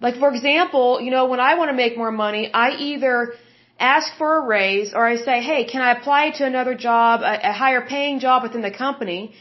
Like, 0.00 0.16
for 0.16 0.32
example, 0.32 1.00
you 1.00 1.10
know, 1.10 1.26
when 1.26 1.40
I 1.40 1.54
want 1.56 1.70
to 1.70 1.76
make 1.76 1.96
more 1.96 2.12
money, 2.12 2.50
I 2.52 2.70
either 2.76 3.34
ask 3.78 4.16
for 4.16 4.36
a 4.36 4.46
raise 4.46 4.94
or 4.94 5.04
I 5.06 5.16
say, 5.16 5.42
hey, 5.42 5.64
can 5.64 5.82
I 5.82 5.92
apply 5.98 6.30
to 6.38 6.46
another 6.46 6.74
job, 6.74 7.22
a, 7.22 7.50
a 7.50 7.52
higher 7.52 7.82
paying 7.94 8.20
job 8.20 8.42
within 8.44 8.62
the 8.62 8.70
company? 8.70 9.34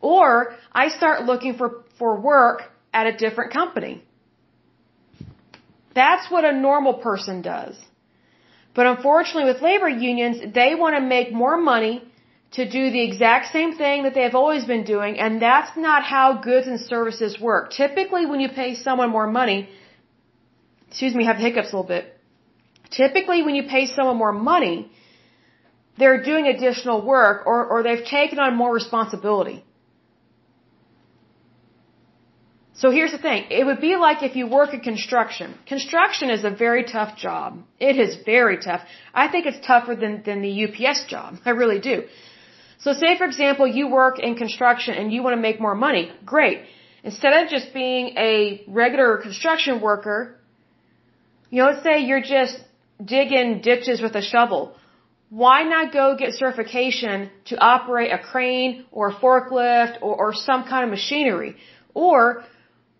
Or 0.00 0.54
I 0.72 0.88
start 0.88 1.24
looking 1.24 1.54
for, 1.54 1.84
for 1.98 2.20
work 2.20 2.62
at 2.92 3.06
a 3.06 3.16
different 3.16 3.52
company. 3.52 4.02
That's 5.94 6.30
what 6.30 6.44
a 6.44 6.52
normal 6.52 6.94
person 6.94 7.42
does. 7.42 7.76
But 8.74 8.86
unfortunately 8.86 9.52
with 9.52 9.60
labor 9.62 9.88
unions, 9.88 10.54
they 10.54 10.74
want 10.74 10.96
to 10.96 11.00
make 11.00 11.32
more 11.32 11.56
money 11.56 12.02
to 12.52 12.68
do 12.68 12.90
the 12.90 13.02
exact 13.02 13.52
same 13.52 13.76
thing 13.76 14.02
that 14.04 14.14
they've 14.14 14.34
always 14.34 14.64
been 14.64 14.84
doing, 14.84 15.18
and 15.20 15.40
that's 15.40 15.76
not 15.76 16.02
how 16.02 16.40
goods 16.48 16.66
and 16.66 16.80
services 16.80 17.38
work. 17.40 17.70
Typically 17.70 18.26
when 18.26 18.40
you 18.40 18.48
pay 18.48 18.74
someone 18.74 19.10
more 19.10 19.26
money, 19.26 19.68
excuse 20.88 21.14
me, 21.14 21.24
have 21.24 21.36
hiccups 21.36 21.72
a 21.72 21.76
little 21.76 21.84
bit. 21.84 22.04
Typically 22.90 23.42
when 23.42 23.54
you 23.54 23.64
pay 23.68 23.86
someone 23.86 24.16
more 24.16 24.32
money, 24.32 24.90
they're 25.96 26.22
doing 26.22 26.46
additional 26.46 27.04
work 27.04 27.46
or, 27.46 27.64
or 27.66 27.82
they've 27.84 28.04
taken 28.04 28.40
on 28.40 28.56
more 28.56 28.72
responsibility. 28.72 29.64
So 32.80 32.90
here's 32.90 33.12
the 33.12 33.22
thing. 33.28 33.40
It 33.58 33.64
would 33.68 33.82
be 33.88 33.94
like 33.96 34.22
if 34.22 34.34
you 34.36 34.46
work 34.46 34.72
in 34.72 34.80
construction. 34.80 35.48
Construction 35.66 36.30
is 36.30 36.44
a 36.50 36.52
very 36.66 36.84
tough 36.84 37.10
job. 37.24 37.58
It 37.78 37.96
is 38.04 38.12
very 38.24 38.56
tough. 38.66 38.82
I 39.22 39.28
think 39.28 39.44
it's 39.44 39.60
tougher 39.66 39.94
than, 40.02 40.22
than 40.28 40.40
the 40.40 40.52
UPS 40.64 41.00
job. 41.04 41.34
I 41.44 41.50
really 41.50 41.80
do. 41.90 41.96
So 42.78 42.94
say 42.94 43.18
for 43.18 43.26
example 43.26 43.66
you 43.78 43.88
work 43.88 44.18
in 44.18 44.34
construction 44.34 44.94
and 44.94 45.12
you 45.12 45.22
want 45.22 45.34
to 45.36 45.42
make 45.48 45.60
more 45.60 45.74
money. 45.74 46.10
Great. 46.24 46.60
Instead 47.04 47.34
of 47.38 47.50
just 47.50 47.74
being 47.74 48.04
a 48.28 48.64
regular 48.66 49.18
construction 49.18 49.82
worker, 49.82 50.18
you 51.50 51.58
know, 51.58 51.68
let's 51.70 51.82
say 51.82 51.96
you're 52.08 52.26
just 52.38 52.56
digging 53.04 53.60
ditches 53.60 54.00
with 54.00 54.14
a 54.14 54.22
shovel. 54.22 54.74
Why 55.28 55.64
not 55.64 55.92
go 55.92 56.16
get 56.16 56.32
certification 56.32 57.30
to 57.50 57.58
operate 57.58 58.10
a 58.10 58.18
crane 58.18 58.86
or 58.90 59.10
a 59.10 59.14
forklift 59.14 59.98
or, 60.00 60.14
or 60.22 60.32
some 60.32 60.64
kind 60.64 60.84
of 60.84 60.90
machinery? 60.90 61.56
Or 61.92 62.44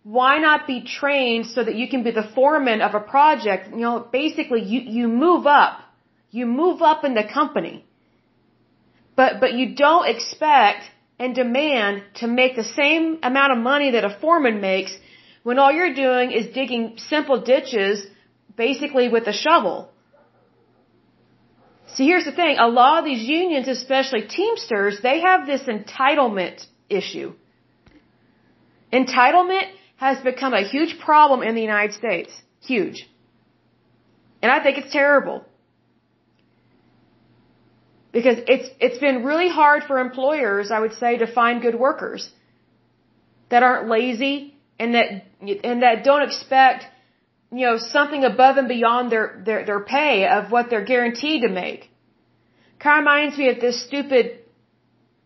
why 0.03 0.39
not 0.39 0.65
be 0.65 0.83
trained 0.83 1.45
so 1.45 1.63
that 1.63 1.75
you 1.75 1.87
can 1.87 2.03
be 2.03 2.11
the 2.11 2.27
foreman 2.35 2.81
of 2.81 2.95
a 2.95 2.99
project? 2.99 3.69
You 3.71 3.77
know, 3.77 3.99
basically 4.11 4.63
you, 4.63 4.81
you 4.81 5.07
move 5.07 5.45
up. 5.45 5.79
You 6.31 6.45
move 6.45 6.81
up 6.81 7.03
in 7.03 7.13
the 7.13 7.23
company. 7.23 7.85
But, 9.15 9.39
but 9.39 9.53
you 9.53 9.75
don't 9.75 10.07
expect 10.07 10.83
and 11.19 11.35
demand 11.35 12.03
to 12.15 12.27
make 12.27 12.55
the 12.55 12.63
same 12.63 13.19
amount 13.21 13.51
of 13.51 13.59
money 13.59 13.91
that 13.91 14.03
a 14.03 14.17
foreman 14.21 14.59
makes 14.59 14.97
when 15.43 15.59
all 15.59 15.71
you're 15.71 15.93
doing 15.93 16.31
is 16.31 16.47
digging 16.53 16.97
simple 16.97 17.41
ditches 17.41 18.05
basically 18.55 19.07
with 19.09 19.27
a 19.27 19.33
shovel. 19.33 19.91
See, 21.93 22.05
here's 22.05 22.25
the 22.25 22.31
thing. 22.31 22.57
A 22.57 22.67
lot 22.67 22.99
of 22.99 23.05
these 23.05 23.23
unions, 23.27 23.67
especially 23.67 24.23
Teamsters, 24.23 25.01
they 25.01 25.19
have 25.19 25.45
this 25.45 25.63
entitlement 25.63 26.65
issue. 26.89 27.33
Entitlement 28.91 29.67
has 30.01 30.17
become 30.31 30.53
a 30.55 30.63
huge 30.73 30.93
problem 31.07 31.39
in 31.47 31.53
the 31.59 31.65
United 31.71 31.93
States. 32.01 32.31
Huge. 32.71 33.07
And 34.41 34.51
I 34.51 34.57
think 34.63 34.79
it's 34.79 34.91
terrible. 34.91 35.37
Because 38.11 38.37
it's, 38.53 38.67
it's 38.85 38.99
been 39.07 39.23
really 39.23 39.49
hard 39.59 39.83
for 39.87 39.99
employers, 39.99 40.71
I 40.75 40.79
would 40.83 40.95
say, 41.01 41.11
to 41.19 41.27
find 41.39 41.61
good 41.61 41.77
workers 41.87 42.23
that 43.51 43.61
aren't 43.67 43.87
lazy 43.89 44.55
and 44.79 44.95
that, 44.95 45.07
and 45.69 45.83
that 45.83 46.03
don't 46.03 46.23
expect, 46.29 46.85
you 47.51 47.65
know, 47.67 47.77
something 47.77 48.23
above 48.23 48.57
and 48.57 48.67
beyond 48.67 49.11
their, 49.11 49.27
their, 49.45 49.65
their 49.69 49.83
pay 49.97 50.27
of 50.37 50.51
what 50.51 50.71
they're 50.71 50.89
guaranteed 50.93 51.43
to 51.43 51.49
make. 51.49 51.91
Kind 52.79 52.97
of 52.97 53.01
reminds 53.05 53.37
me 53.37 53.49
of 53.49 53.61
this 53.61 53.85
stupid, 53.85 54.25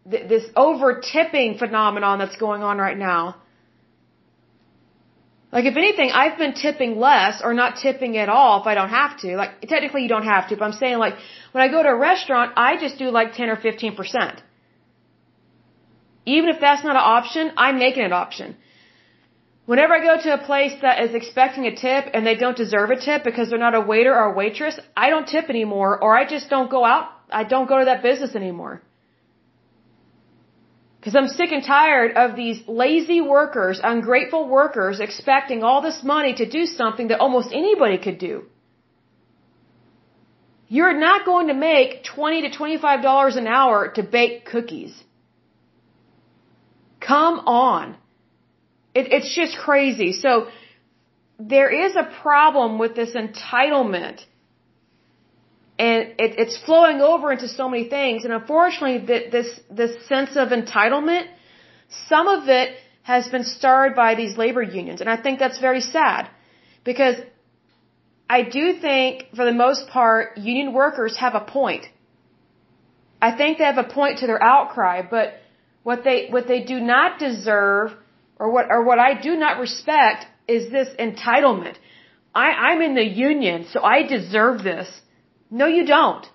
this 0.05 0.45
over 0.67 1.01
tipping 1.13 1.57
phenomenon 1.57 2.19
that's 2.19 2.35
going 2.35 2.61
on 2.61 2.77
right 2.77 2.97
now 2.97 3.37
like 5.55 5.67
if 5.71 5.77
anything, 5.77 6.09
I've 6.21 6.37
been 6.37 6.53
tipping 6.53 6.97
less 6.99 7.41
or 7.45 7.53
not 7.53 7.77
tipping 7.83 8.17
at 8.23 8.29
all 8.37 8.53
if 8.61 8.67
I 8.71 8.73
don't 8.79 8.93
have 9.01 9.13
to. 9.21 9.37
Like 9.41 9.51
technically 9.73 10.01
you 10.05 10.09
don't 10.09 10.29
have 10.35 10.49
to, 10.49 10.57
but 10.57 10.65
I'm 10.65 10.77
saying 10.81 10.97
like 11.05 11.15
when 11.53 11.63
I 11.65 11.69
go 11.75 11.81
to 11.81 11.91
a 11.97 11.99
restaurant, 12.09 12.51
I 12.57 12.71
just 12.85 12.97
do 13.03 13.07
like 13.19 13.29
10 13.35 13.49
or 13.53 13.55
15%. 13.55 14.41
Even 16.25 16.49
if 16.49 16.59
that's 16.59 16.83
not 16.83 16.97
an 16.97 17.07
option, 17.17 17.53
I'm 17.55 17.77
making 17.79 18.03
an 18.03 18.11
option. 18.11 18.57
Whenever 19.65 19.93
I 19.93 20.01
go 20.09 20.15
to 20.25 20.33
a 20.33 20.41
place 20.49 20.75
that 20.81 21.01
is 21.05 21.15
expecting 21.15 21.65
a 21.67 21.75
tip 21.85 22.03
and 22.13 22.27
they 22.27 22.35
don't 22.35 22.57
deserve 22.57 22.89
a 22.89 22.99
tip 23.07 23.23
because 23.23 23.49
they're 23.49 23.65
not 23.67 23.75
a 23.81 23.85
waiter 23.93 24.13
or 24.13 24.25
a 24.31 24.35
waitress, 24.41 24.77
I 25.05 25.09
don't 25.09 25.27
tip 25.35 25.49
anymore 25.49 25.91
or 26.03 26.17
I 26.17 26.25
just 26.35 26.49
don't 26.49 26.69
go 26.69 26.83
out, 26.83 27.05
I 27.41 27.45
don't 27.45 27.69
go 27.73 27.79
to 27.79 27.85
that 27.85 28.03
business 28.03 28.35
anymore. 28.35 28.81
Because 31.05 31.17
I'm 31.17 31.27
sick 31.27 31.51
and 31.51 31.63
tired 31.63 32.13
of 32.17 32.35
these 32.35 32.59
lazy 32.67 33.21
workers, 33.21 33.79
ungrateful 33.83 34.47
workers 34.49 34.99
expecting 34.99 35.61
all 35.61 35.83
this 35.83 36.01
money 36.01 36.33
to 36.33 36.49
do 36.49 36.65
something 36.65 37.09
that 37.09 37.19
almost 37.19 37.49
anybody 37.53 37.99
could 37.99 38.17
do. 38.17 38.45
You're 40.67 40.99
not 40.99 41.23
going 41.23 41.49
to 41.49 41.53
make 41.53 42.03
20 42.05 42.49
to 42.49 42.57
$25 42.57 43.37
an 43.37 43.45
hour 43.45 43.89
to 43.89 44.01
bake 44.01 44.45
cookies. 44.45 44.95
Come 46.99 47.37
on. 47.45 47.95
It, 48.95 49.13
it's 49.13 49.35
just 49.35 49.59
crazy. 49.59 50.11
So 50.11 50.47
there 51.37 51.69
is 51.85 51.95
a 51.95 52.09
problem 52.23 52.79
with 52.79 52.95
this 52.95 53.11
entitlement 53.11 54.25
and 55.77 56.03
it, 56.23 56.39
it's 56.39 56.57
flowing 56.65 57.01
over 57.01 57.31
into 57.31 57.47
so 57.47 57.67
many 57.69 57.89
things. 57.89 58.23
And 58.23 58.33
unfortunately, 58.33 59.05
this 59.31 59.59
this 59.69 60.07
sense 60.07 60.35
of 60.35 60.49
entitlement, 60.49 61.27
some 62.07 62.27
of 62.27 62.47
it 62.47 62.75
has 63.03 63.27
been 63.27 63.43
starred 63.43 63.95
by 63.95 64.15
these 64.15 64.37
labor 64.37 64.63
unions, 64.63 65.01
and 65.01 65.09
I 65.09 65.17
think 65.17 65.39
that's 65.39 65.59
very 65.59 65.81
sad 65.81 66.29
because 66.83 67.17
I 68.29 68.41
do 68.43 68.73
think, 68.79 69.27
for 69.35 69.45
the 69.45 69.53
most 69.53 69.87
part, 69.89 70.37
union 70.37 70.73
workers 70.73 71.17
have 71.17 71.35
a 71.35 71.41
point. 71.41 71.85
I 73.21 73.35
think 73.37 73.57
they 73.57 73.65
have 73.65 73.77
a 73.77 73.83
point 73.83 74.19
to 74.19 74.27
their 74.27 74.41
outcry, 74.41 75.01
but 75.09 75.33
what 75.83 76.03
they 76.03 76.27
what 76.29 76.47
they 76.47 76.63
do 76.63 76.79
not 76.79 77.19
deserve, 77.19 77.91
or 78.39 78.51
what 78.51 78.65
or 78.69 78.83
what 78.83 78.99
I 78.99 79.21
do 79.21 79.35
not 79.35 79.59
respect, 79.59 80.25
is 80.47 80.71
this 80.71 80.89
entitlement. 80.99 81.75
I, 82.33 82.47
I'm 82.67 82.81
in 82.81 82.95
the 82.95 83.05
union, 83.05 83.65
so 83.71 83.81
I 83.81 84.03
deserve 84.03 84.63
this. 84.63 84.89
No, 85.49 85.67
you 85.67 85.85
don't. 85.85 86.25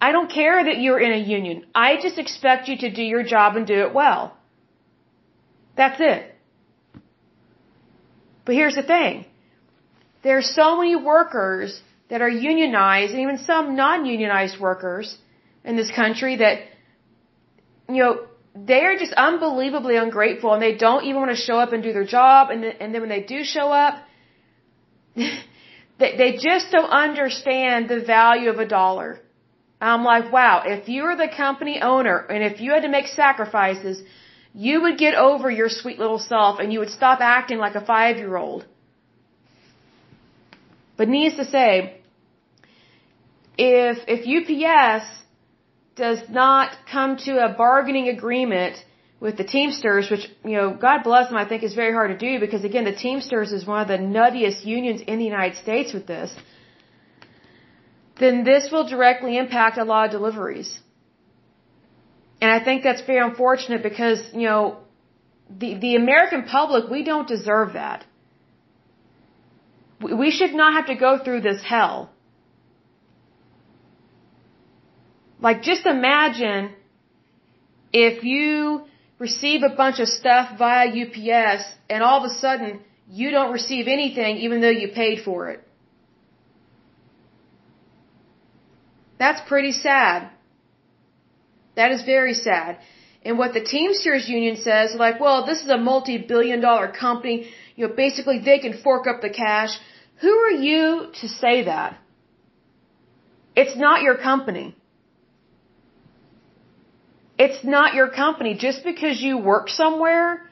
I 0.00 0.12
don't 0.12 0.30
care 0.30 0.64
that 0.64 0.78
you're 0.80 1.00
in 1.00 1.12
a 1.12 1.22
union. 1.36 1.66
I 1.74 1.96
just 2.00 2.18
expect 2.18 2.68
you 2.68 2.78
to 2.78 2.90
do 2.90 3.02
your 3.02 3.24
job 3.24 3.56
and 3.56 3.66
do 3.66 3.80
it 3.86 3.92
well. 3.92 4.36
That's 5.76 6.00
it. 6.00 6.34
But 8.44 8.54
here's 8.54 8.76
the 8.76 8.82
thing. 8.82 9.26
There 10.22 10.38
are 10.38 10.42
so 10.42 10.76
many 10.76 10.96
workers 10.96 11.80
that 12.10 12.22
are 12.22 12.28
unionized 12.28 13.12
and 13.12 13.20
even 13.20 13.38
some 13.38 13.76
non-unionized 13.76 14.58
workers 14.58 15.16
in 15.64 15.76
this 15.76 15.90
country 15.90 16.36
that, 16.36 16.60
you 17.88 18.02
know, 18.02 18.26
they're 18.54 18.98
just 18.98 19.12
unbelievably 19.12 19.96
ungrateful 19.96 20.52
and 20.54 20.62
they 20.62 20.76
don't 20.76 21.04
even 21.04 21.20
want 21.20 21.30
to 21.30 21.36
show 21.36 21.58
up 21.58 21.72
and 21.72 21.82
do 21.82 21.92
their 21.92 22.06
job. 22.06 22.50
And, 22.50 22.64
and 22.64 22.94
then 22.94 23.00
when 23.00 23.10
they 23.10 23.22
do 23.22 23.44
show 23.44 23.70
up, 23.70 24.02
they, 25.98 26.16
they 26.16 26.32
just 26.36 26.70
don't 26.70 26.90
understand 26.90 27.88
the 27.88 28.00
value 28.00 28.50
of 28.50 28.58
a 28.58 28.66
dollar. 28.66 29.20
I'm 29.80 30.04
like, 30.04 30.32
wow, 30.32 30.62
if 30.66 30.88
you 30.88 31.04
were 31.04 31.16
the 31.16 31.28
company 31.28 31.80
owner 31.80 32.18
and 32.18 32.42
if 32.42 32.60
you 32.60 32.72
had 32.72 32.82
to 32.82 32.88
make 32.88 33.06
sacrifices, 33.06 34.02
you 34.54 34.80
would 34.82 34.98
get 34.98 35.14
over 35.14 35.50
your 35.50 35.68
sweet 35.68 35.98
little 35.98 36.18
self 36.18 36.58
and 36.58 36.72
you 36.72 36.80
would 36.80 36.90
stop 36.90 37.20
acting 37.20 37.58
like 37.58 37.76
a 37.76 37.84
five 37.84 38.16
year 38.16 38.36
old. 38.36 38.64
But 40.96 41.08
needless 41.08 41.46
to 41.46 41.50
say, 41.50 42.00
if, 43.56 43.98
if 44.08 44.20
UPS 44.36 45.06
does 45.94 46.20
not 46.28 46.72
come 46.90 47.16
to 47.18 47.44
a 47.44 47.54
bargaining 47.54 48.08
agreement 48.08 48.76
with 49.20 49.36
the 49.36 49.44
Teamsters, 49.44 50.10
which, 50.10 50.30
you 50.44 50.56
know, 50.58 50.74
God 50.74 51.02
bless 51.02 51.28
them, 51.28 51.36
I 51.36 51.46
think 51.48 51.62
is 51.62 51.74
very 51.74 51.92
hard 51.92 52.10
to 52.10 52.18
do 52.18 52.38
because 52.38 52.64
again, 52.64 52.84
the 52.84 52.94
Teamsters 52.94 53.52
is 53.52 53.66
one 53.66 53.80
of 53.82 53.88
the 53.88 53.98
nuttiest 53.98 54.64
unions 54.64 55.00
in 55.00 55.18
the 55.18 55.24
United 55.24 55.56
States 55.56 55.92
with 55.92 56.06
this 56.06 56.34
then 58.18 58.44
this 58.44 58.70
will 58.70 58.86
directly 58.88 59.36
impact 59.36 59.78
a 59.78 59.84
lot 59.84 60.06
of 60.06 60.10
deliveries. 60.10 60.80
And 62.40 62.50
I 62.50 62.62
think 62.64 62.82
that's 62.82 63.02
very 63.02 63.20
unfortunate 63.24 63.82
because, 63.82 64.20
you 64.32 64.46
know, 64.48 64.78
the, 65.50 65.74
the 65.74 65.96
American 65.96 66.44
public, 66.44 66.90
we 66.90 67.02
don't 67.04 67.26
deserve 67.26 67.72
that. 67.72 68.04
We 70.00 70.30
should 70.30 70.54
not 70.54 70.74
have 70.74 70.86
to 70.86 70.94
go 70.94 71.18
through 71.18 71.40
this 71.40 71.62
hell. 71.62 72.10
Like, 75.40 75.62
just 75.62 75.86
imagine 75.86 76.70
if 77.92 78.22
you 78.22 78.84
receive 79.18 79.62
a 79.62 79.74
bunch 79.82 79.98
of 80.00 80.08
stuff 80.08 80.58
via 80.58 80.88
UPS 80.88 81.64
and 81.90 82.02
all 82.02 82.24
of 82.24 82.30
a 82.30 82.34
sudden 82.34 82.80
you 83.10 83.30
don't 83.30 83.52
receive 83.52 83.88
anything 83.88 84.36
even 84.38 84.60
though 84.60 84.76
you 84.82 84.88
paid 84.88 85.24
for 85.24 85.50
it. 85.50 85.60
That's 89.18 89.40
pretty 89.48 89.72
sad. 89.72 90.30
That 91.74 91.90
is 91.92 92.02
very 92.02 92.34
sad. 92.34 92.78
And 93.24 93.36
what 93.36 93.52
the 93.52 93.60
Teamsters 93.60 94.28
Union 94.28 94.56
says, 94.56 94.94
like, 94.94 95.20
well, 95.20 95.44
this 95.44 95.60
is 95.62 95.68
a 95.68 95.76
multi-billion 95.76 96.60
dollar 96.60 96.88
company, 96.88 97.50
you 97.76 97.86
know, 97.86 97.94
basically 97.94 98.38
they 98.38 98.58
can 98.60 98.74
fork 98.82 99.06
up 99.06 99.20
the 99.20 99.30
cash. 99.30 99.70
Who 100.20 100.34
are 100.46 100.56
you 100.68 101.08
to 101.20 101.28
say 101.28 101.64
that? 101.64 101.98
It's 103.56 103.76
not 103.76 104.02
your 104.02 104.16
company. 104.16 104.76
It's 107.38 107.64
not 107.64 107.94
your 107.94 108.08
company. 108.08 108.54
Just 108.54 108.84
because 108.84 109.20
you 109.20 109.38
work 109.38 109.68
somewhere 109.68 110.42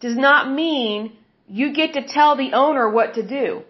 does 0.00 0.16
not 0.16 0.50
mean 0.50 1.12
you 1.48 1.74
get 1.74 1.94
to 1.94 2.02
tell 2.06 2.36
the 2.36 2.52
owner 2.52 2.88
what 2.88 3.14
to 3.14 3.22
do. 3.26 3.62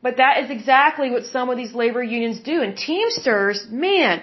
But 0.00 0.16
that 0.16 0.42
is 0.42 0.50
exactly 0.50 1.10
what 1.10 1.24
some 1.26 1.50
of 1.50 1.56
these 1.56 1.74
labor 1.74 2.02
unions 2.02 2.40
do. 2.40 2.62
And 2.62 2.76
Teamsters, 2.76 3.66
man, 3.70 4.22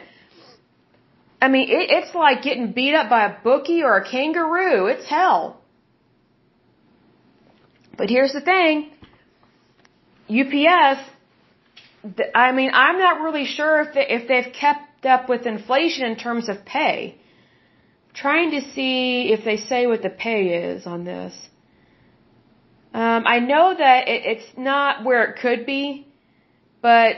I 1.41 1.47
mean, 1.47 1.69
it, 1.69 1.89
it's 1.97 2.13
like 2.13 2.41
getting 2.41 2.73
beat 2.73 2.95
up 2.95 3.09
by 3.09 3.25
a 3.27 3.33
bookie 3.43 3.83
or 3.83 3.95
a 3.97 4.09
kangaroo. 4.09 4.87
It's 4.87 5.05
hell. 5.05 5.61
But 7.97 8.09
here's 8.09 8.33
the 8.33 8.41
thing. 8.41 8.91
UPS, 10.29 10.99
I 12.35 12.51
mean, 12.51 12.71
I'm 12.73 12.99
not 12.99 13.21
really 13.21 13.45
sure 13.45 13.81
if, 13.81 13.93
they, 13.93 14.07
if 14.07 14.27
they've 14.27 14.53
kept 14.53 15.05
up 15.05 15.27
with 15.27 15.45
inflation 15.45 16.05
in 16.05 16.15
terms 16.17 16.49
of 16.49 16.65
pay. 16.65 17.17
Trying 18.21 18.51
to 18.51 18.61
see 18.73 19.31
if 19.31 19.45
they 19.45 19.55
say 19.55 19.87
what 19.87 20.01
the 20.01 20.09
pay 20.09 20.69
is 20.69 20.85
on 20.85 21.05
this. 21.05 21.33
Um, 22.93 23.23
I 23.25 23.39
know 23.39 23.73
that 23.77 24.09
it, 24.09 24.25
it's 24.25 24.57
not 24.57 25.05
where 25.05 25.23
it 25.25 25.39
could 25.39 25.65
be, 25.65 26.05
but 26.81 27.15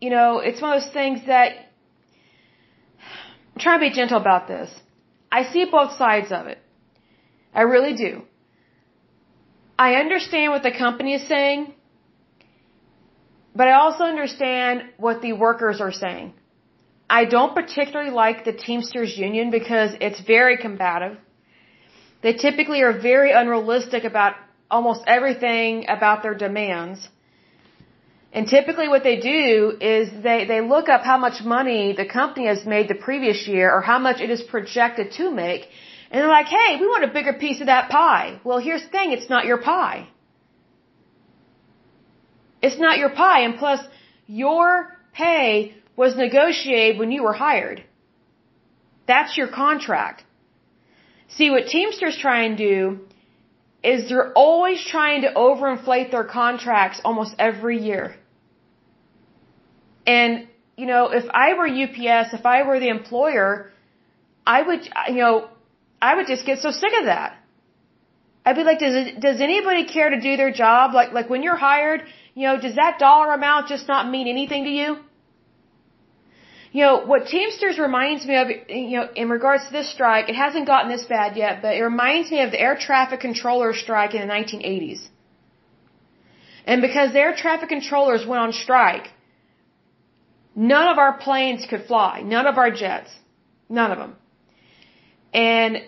you 0.00 0.08
know, 0.08 0.38
it's 0.38 0.62
one 0.62 0.76
of 0.76 0.82
those 0.82 0.92
things 0.92 1.20
that 1.26 1.52
I'm 3.54 3.60
trying 3.60 3.80
to 3.80 3.90
be 3.90 3.94
gentle 3.94 4.18
about 4.18 4.48
this. 4.48 4.70
I 5.30 5.52
see 5.52 5.66
both 5.70 5.92
sides 5.98 6.32
of 6.32 6.46
it. 6.46 6.58
I 7.54 7.62
really 7.62 7.96
do. 7.96 8.22
I 9.78 9.96
understand 9.96 10.52
what 10.52 10.62
the 10.62 10.72
company 10.72 11.14
is 11.14 11.28
saying, 11.28 11.74
but 13.54 13.68
I 13.68 13.72
also 13.72 14.04
understand 14.04 14.84
what 14.96 15.20
the 15.20 15.34
workers 15.34 15.82
are 15.82 15.92
saying. 15.92 16.32
I 17.08 17.24
don't 17.24 17.54
particularly 17.54 18.10
like 18.10 18.44
the 18.44 18.52
Teamsters 18.52 19.16
union 19.16 19.50
because 19.50 19.92
it's 20.00 20.20
very 20.20 20.56
combative. 20.56 21.16
They 22.22 22.32
typically 22.32 22.82
are 22.82 22.92
very 22.98 23.32
unrealistic 23.32 24.04
about 24.04 24.34
almost 24.70 25.02
everything 25.06 25.86
about 25.88 26.22
their 26.22 26.34
demands. 26.34 27.08
And 28.32 28.48
typically 28.48 28.88
what 28.88 29.04
they 29.04 29.20
do 29.20 29.76
is 29.80 30.10
they, 30.22 30.44
they 30.46 30.60
look 30.60 30.88
up 30.88 31.02
how 31.02 31.16
much 31.16 31.44
money 31.44 31.94
the 31.96 32.04
company 32.04 32.46
has 32.48 32.66
made 32.66 32.88
the 32.88 32.94
previous 32.94 33.46
year 33.46 33.72
or 33.72 33.80
how 33.80 33.98
much 33.98 34.20
it 34.20 34.30
is 34.30 34.42
projected 34.42 35.12
to 35.12 35.30
make. 35.30 35.62
And 36.10 36.20
they're 36.20 36.28
like, 36.28 36.46
hey, 36.46 36.76
we 36.80 36.86
want 36.86 37.04
a 37.04 37.12
bigger 37.18 37.34
piece 37.34 37.60
of 37.60 37.66
that 37.66 37.88
pie. 37.90 38.40
Well, 38.44 38.58
here's 38.58 38.82
the 38.82 38.88
thing, 38.88 39.12
it's 39.12 39.30
not 39.30 39.44
your 39.46 39.58
pie. 39.58 40.08
It's 42.60 42.78
not 42.78 42.98
your 42.98 43.10
pie. 43.10 43.40
And 43.40 43.56
plus, 43.56 43.80
your 44.26 44.96
pay 45.12 45.74
was 45.96 46.16
negotiated 46.16 46.98
when 46.98 47.10
you 47.10 47.22
were 47.22 47.32
hired. 47.32 47.82
That's 49.06 49.36
your 49.36 49.48
contract. 49.48 50.24
See, 51.28 51.50
what 51.50 51.66
Teamsters 51.66 52.16
try 52.16 52.44
and 52.44 52.56
do 52.56 53.00
is 53.82 54.08
they're 54.08 54.32
always 54.32 54.84
trying 54.84 55.22
to 55.22 55.32
overinflate 55.32 56.10
their 56.10 56.24
contracts 56.24 57.00
almost 57.04 57.34
every 57.38 57.78
year. 57.88 58.16
And, 60.06 60.48
you 60.76 60.86
know, 60.86 61.10
if 61.10 61.24
I 61.32 61.54
were 61.54 61.68
UPS, 61.84 62.34
if 62.34 62.46
I 62.46 62.62
were 62.68 62.78
the 62.80 62.88
employer, 62.88 63.70
I 64.46 64.62
would, 64.62 64.88
you 65.08 65.20
know, 65.24 65.48
I 66.00 66.14
would 66.16 66.26
just 66.26 66.46
get 66.46 66.60
so 66.60 66.70
sick 66.70 66.92
of 67.00 67.06
that. 67.06 67.36
I'd 68.44 68.54
be 68.54 68.62
like, 68.62 68.78
does 68.78 68.96
does 69.18 69.40
anybody 69.40 69.84
care 69.86 70.10
to 70.10 70.20
do 70.20 70.36
their 70.36 70.52
job? 70.52 70.94
Like, 70.94 71.12
like 71.12 71.28
when 71.28 71.42
you're 71.42 71.56
hired, 71.56 72.02
you 72.34 72.46
know, 72.46 72.60
does 72.60 72.76
that 72.76 72.98
dollar 73.00 73.32
amount 73.34 73.66
just 73.66 73.88
not 73.88 74.08
mean 74.08 74.28
anything 74.28 74.64
to 74.64 74.70
you? 74.70 74.98
You 76.76 76.82
know, 76.82 76.96
what 77.10 77.28
Teamsters 77.28 77.78
reminds 77.78 78.26
me 78.26 78.34
of, 78.36 78.48
you 78.68 78.96
know, 78.98 79.08
in 79.22 79.30
regards 79.30 79.64
to 79.66 79.72
this 79.72 79.90
strike, 79.90 80.28
it 80.28 80.36
hasn't 80.44 80.66
gotten 80.66 80.90
this 80.94 81.04
bad 81.12 81.34
yet, 81.34 81.62
but 81.62 81.74
it 81.74 81.82
reminds 81.82 82.30
me 82.30 82.40
of 82.42 82.50
the 82.50 82.60
air 82.60 82.76
traffic 82.76 83.20
controller 83.20 83.72
strike 83.72 84.12
in 84.14 84.20
the 84.20 84.30
1980s. 84.34 85.00
And 86.66 86.82
because 86.82 87.14
the 87.14 87.20
air 87.20 87.34
traffic 87.34 87.70
controllers 87.70 88.26
went 88.26 88.42
on 88.42 88.52
strike, 88.52 89.06
none 90.54 90.88
of 90.92 90.98
our 90.98 91.14
planes 91.26 91.64
could 91.64 91.84
fly, 91.86 92.20
none 92.20 92.46
of 92.46 92.58
our 92.58 92.70
jets, 92.70 93.10
none 93.70 93.90
of 93.90 93.96
them. 93.96 94.14
And 95.32 95.78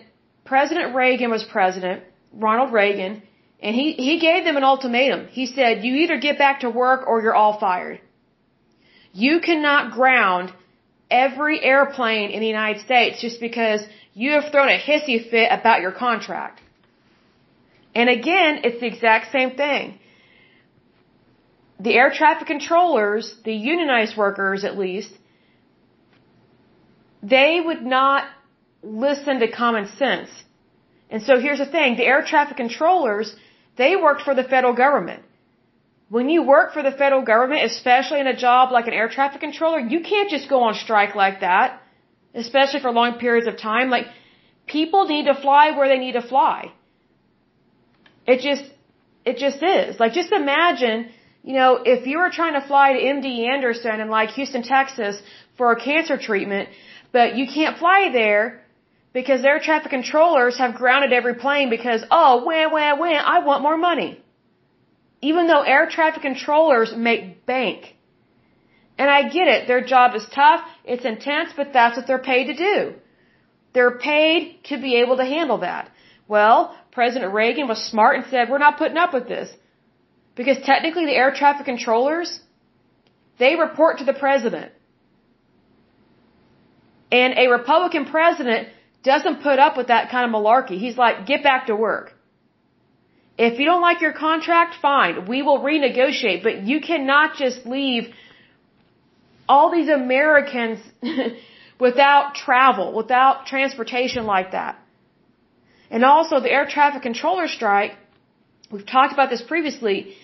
President 0.43 0.95
Reagan 0.95 1.29
was 1.29 1.43
president, 1.43 2.01
Ronald 2.33 2.73
Reagan, 2.73 3.21
and 3.61 3.75
he, 3.75 3.87
he 3.93 4.17
gave 4.19 4.43
them 4.43 4.57
an 4.57 4.63
ultimatum. 4.63 5.27
He 5.27 5.45
said, 5.45 5.83
you 5.83 5.93
either 5.97 6.17
get 6.17 6.39
back 6.39 6.61
to 6.61 6.69
work 6.71 7.05
or 7.05 7.21
you're 7.21 7.35
all 7.35 7.59
fired. 7.59 8.01
You 9.13 9.39
cannot 9.39 9.91
ground 9.91 10.51
every 11.09 11.63
airplane 11.63 12.29
in 12.31 12.39
the 12.41 12.47
United 12.47 12.81
States 12.83 13.21
just 13.21 13.39
because 13.39 13.81
you 14.13 14.31
have 14.31 14.51
thrown 14.51 14.69
a 14.69 14.79
hissy 14.79 15.17
fit 15.29 15.47
about 15.51 15.81
your 15.81 15.91
contract. 15.91 16.61
And 17.95 18.09
again, 18.09 18.61
it's 18.63 18.79
the 18.79 18.87
exact 18.87 19.31
same 19.31 19.51
thing. 19.51 19.99
The 21.79 21.93
air 21.93 22.11
traffic 22.11 22.47
controllers, 22.47 23.35
the 23.45 23.53
unionized 23.53 24.17
workers 24.17 24.63
at 24.63 24.77
least, 24.77 25.11
they 27.23 27.61
would 27.63 27.81
not 27.81 28.25
listen 28.83 29.39
to 29.39 29.49
common 29.51 29.87
sense. 29.87 30.29
And 31.09 31.23
so 31.23 31.39
here's 31.39 31.59
the 31.59 31.65
thing, 31.65 31.97
the 31.97 32.05
air 32.05 32.23
traffic 32.23 32.57
controllers, 32.57 33.35
they 33.77 33.95
worked 33.95 34.21
for 34.21 34.35
the 34.35 34.43
federal 34.43 34.73
government. 34.73 35.23
When 36.09 36.29
you 36.29 36.41
work 36.43 36.73
for 36.73 36.81
the 36.87 36.91
federal 36.91 37.21
government, 37.21 37.63
especially 37.71 38.19
in 38.19 38.27
a 38.27 38.35
job 38.35 38.71
like 38.71 38.87
an 38.87 38.93
air 38.93 39.09
traffic 39.09 39.41
controller, 39.41 39.79
you 39.79 39.99
can't 40.01 40.29
just 40.35 40.49
go 40.49 40.63
on 40.67 40.73
strike 40.73 41.13
like 41.15 41.41
that, 41.41 41.81
especially 42.33 42.79
for 42.79 42.91
long 42.91 43.19
periods 43.19 43.47
of 43.47 43.57
time. 43.57 43.89
Like, 43.89 44.07
people 44.65 45.07
need 45.07 45.25
to 45.25 45.35
fly 45.35 45.71
where 45.77 45.87
they 45.87 45.99
need 46.05 46.13
to 46.13 46.25
fly. 46.33 46.71
It 48.25 48.41
just, 48.41 48.65
it 49.25 49.37
just 49.37 49.61
is. 49.61 49.99
Like, 49.99 50.13
just 50.13 50.31
imagine 50.31 51.09
You 51.43 51.53
know, 51.53 51.81
if 51.83 52.05
you 52.05 52.17
were 52.19 52.29
trying 52.29 52.53
to 52.53 52.61
fly 52.67 52.93
to 52.93 52.99
MD 52.99 53.47
Anderson 53.47 53.99
in 54.01 54.09
like 54.09 54.31
Houston, 54.31 54.63
Texas 54.63 55.21
for 55.57 55.71
a 55.71 55.79
cancer 55.79 56.17
treatment, 56.17 56.69
but 57.11 57.35
you 57.35 57.47
can't 57.47 57.77
fly 57.77 58.09
there 58.11 58.61
because 59.13 59.43
air 59.43 59.59
traffic 59.59 59.89
controllers 59.89 60.57
have 60.57 60.75
grounded 60.75 61.13
every 61.13 61.35
plane 61.35 61.69
because, 61.69 62.03
oh, 62.11 62.43
wah, 62.45 62.67
wah, 62.73 62.95
wah, 62.95 63.21
I 63.35 63.39
want 63.39 63.63
more 63.63 63.77
money. 63.77 64.21
Even 65.21 65.47
though 65.47 65.61
air 65.61 65.87
traffic 65.89 66.21
controllers 66.21 66.93
make 66.95 67.45
bank. 67.45 67.95
And 68.97 69.09
I 69.09 69.29
get 69.29 69.47
it, 69.47 69.67
their 69.67 69.83
job 69.83 70.15
is 70.15 70.25
tough, 70.33 70.61
it's 70.83 71.05
intense, 71.05 71.51
but 71.55 71.71
that's 71.73 71.97
what 71.97 72.05
they're 72.07 72.27
paid 72.33 72.47
to 72.47 72.55
do. 72.55 72.93
They're 73.73 73.97
paid 73.97 74.63
to 74.65 74.77
be 74.77 74.95
able 75.01 75.17
to 75.17 75.25
handle 75.25 75.59
that. 75.59 75.91
Well, 76.27 76.75
President 76.91 77.33
Reagan 77.33 77.67
was 77.67 77.81
smart 77.91 78.17
and 78.17 78.25
said, 78.29 78.49
we're 78.49 78.57
not 78.57 78.77
putting 78.77 78.97
up 78.97 79.13
with 79.13 79.27
this. 79.27 79.49
Because 80.35 80.57
technically 80.65 81.05
the 81.05 81.15
air 81.15 81.33
traffic 81.33 81.65
controllers, 81.65 82.39
they 83.37 83.55
report 83.55 83.99
to 83.99 84.05
the 84.05 84.13
president. 84.13 84.71
And 87.11 87.37
a 87.37 87.47
Republican 87.47 88.05
president 88.05 88.69
doesn't 89.03 89.41
put 89.41 89.59
up 89.59 89.77
with 89.77 89.87
that 89.87 90.09
kind 90.11 90.25
of 90.27 90.31
malarkey. 90.35 90.77
He's 90.77 90.97
like, 90.97 91.25
get 91.25 91.43
back 91.43 91.67
to 91.67 91.75
work. 91.75 92.13
If 93.47 93.57
you 93.57 93.65
don't 93.65 93.81
like 93.81 94.01
your 94.01 94.11
contract, 94.11 94.75
fine. 94.81 95.25
We 95.33 95.41
will 95.41 95.59
renegotiate, 95.59 96.43
but 96.43 96.63
you 96.69 96.81
cannot 96.81 97.37
just 97.43 97.65
leave 97.65 98.13
all 99.47 99.71
these 99.71 99.87
Americans 99.87 100.79
without 101.79 102.35
travel, 102.35 102.87
without 103.01 103.45
transportation 103.45 104.25
like 104.25 104.51
that. 104.51 104.77
And 105.89 106.03
also 106.03 106.41
the 106.41 106.51
air 106.51 106.65
traffic 106.65 107.01
controller 107.01 107.47
strike, 107.47 107.93
we've 108.71 108.85
talked 108.85 109.13
about 109.13 109.29
this 109.29 109.41
previously, 109.41 110.15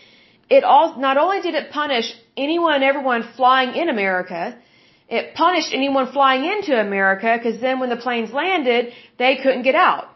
it 0.50 0.66
all, 0.66 1.00
not 1.00 1.18
only 1.18 1.40
did 1.42 1.56
it 1.56 1.72
punish 1.72 2.14
anyone 2.36 2.76
and 2.76 2.84
everyone 2.84 3.24
flying 3.38 3.76
in 3.82 3.88
America, 3.88 4.58
it 5.08 5.34
punished 5.36 5.72
anyone 5.72 6.12
flying 6.12 6.44
into 6.44 6.78
America 6.78 7.34
because 7.38 7.62
then 7.62 7.80
when 7.80 7.90
the 7.90 8.02
planes 8.08 8.32
landed, 8.34 8.92
they 9.18 9.38
couldn't 9.38 9.64
get 9.64 9.76
out. 9.76 10.10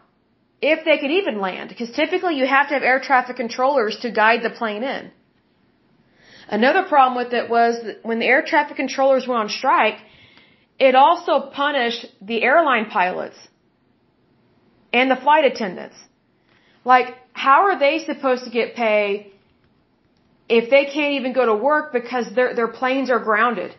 If 0.62 0.84
they 0.84 0.98
could 0.98 1.10
even 1.10 1.40
land. 1.40 1.68
Because 1.70 1.90
typically 1.90 2.36
you 2.36 2.46
have 2.46 2.68
to 2.68 2.74
have 2.74 2.82
air 2.82 3.00
traffic 3.00 3.36
controllers 3.36 3.96
to 4.02 4.10
guide 4.10 4.42
the 4.42 4.50
plane 4.50 4.82
in. 4.82 5.10
Another 6.48 6.82
problem 6.82 7.16
with 7.22 7.32
it 7.32 7.48
was 7.48 7.80
that 7.84 8.04
when 8.04 8.18
the 8.18 8.26
air 8.26 8.42
traffic 8.42 8.76
controllers 8.76 9.26
went 9.26 9.40
on 9.40 9.48
strike, 9.48 9.98
it 10.78 10.94
also 10.94 11.34
punished 11.62 12.06
the 12.20 12.42
airline 12.42 12.86
pilots 12.86 13.38
and 14.92 15.10
the 15.10 15.16
flight 15.16 15.44
attendants. 15.44 15.96
Like, 16.84 17.08
how 17.32 17.66
are 17.68 17.78
they 17.78 17.98
supposed 18.04 18.44
to 18.44 18.50
get 18.50 18.74
pay 18.74 19.32
if 20.48 20.70
they 20.70 20.84
can't 20.86 21.12
even 21.18 21.32
go 21.32 21.46
to 21.46 21.54
work 21.54 21.92
because 21.92 22.34
their, 22.34 22.54
their 22.54 22.68
planes 22.68 23.10
are 23.10 23.20
grounded? 23.20 23.74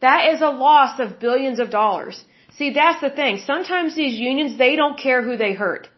That 0.00 0.32
is 0.32 0.40
a 0.40 0.48
loss 0.48 0.98
of 0.98 1.20
billions 1.20 1.58
of 1.58 1.70
dollars. 1.70 2.24
See, 2.58 2.70
that's 2.70 3.00
the 3.00 3.10
thing. 3.10 3.38
Sometimes 3.46 3.94
these 3.94 4.18
unions, 4.18 4.56
they 4.56 4.76
don't 4.76 4.98
care 4.98 5.22
who 5.22 5.36
they 5.36 5.52
hurt. 5.52 5.88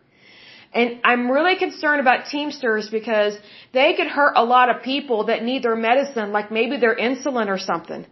And 0.73 1.01
I'm 1.05 1.31
really 1.31 1.57
concerned 1.57 2.01
about 2.01 2.27
Teamsters 2.27 2.91
because 2.91 3.39
they 3.73 3.95
could 3.95 4.07
hurt 4.07 4.35
a 4.37 4.45
lot 4.45 4.69
of 4.69 4.83
people 4.83 5.25
that 5.25 5.43
need 5.43 5.63
their 5.63 5.77
medicine, 5.77 6.33
like 6.33 6.51
maybe 6.51 6.77
their 6.77 6.97
insulin 6.97 7.49
or 7.49 7.59
something. 7.59 8.07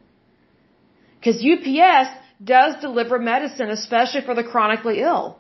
Because 1.18 1.44
UPS 1.44 2.08
does 2.42 2.76
deliver 2.80 3.18
medicine, 3.18 3.68
especially 3.70 4.22
for 4.22 4.34
the 4.34 4.44
chronically 4.44 5.00
ill. 5.00 5.38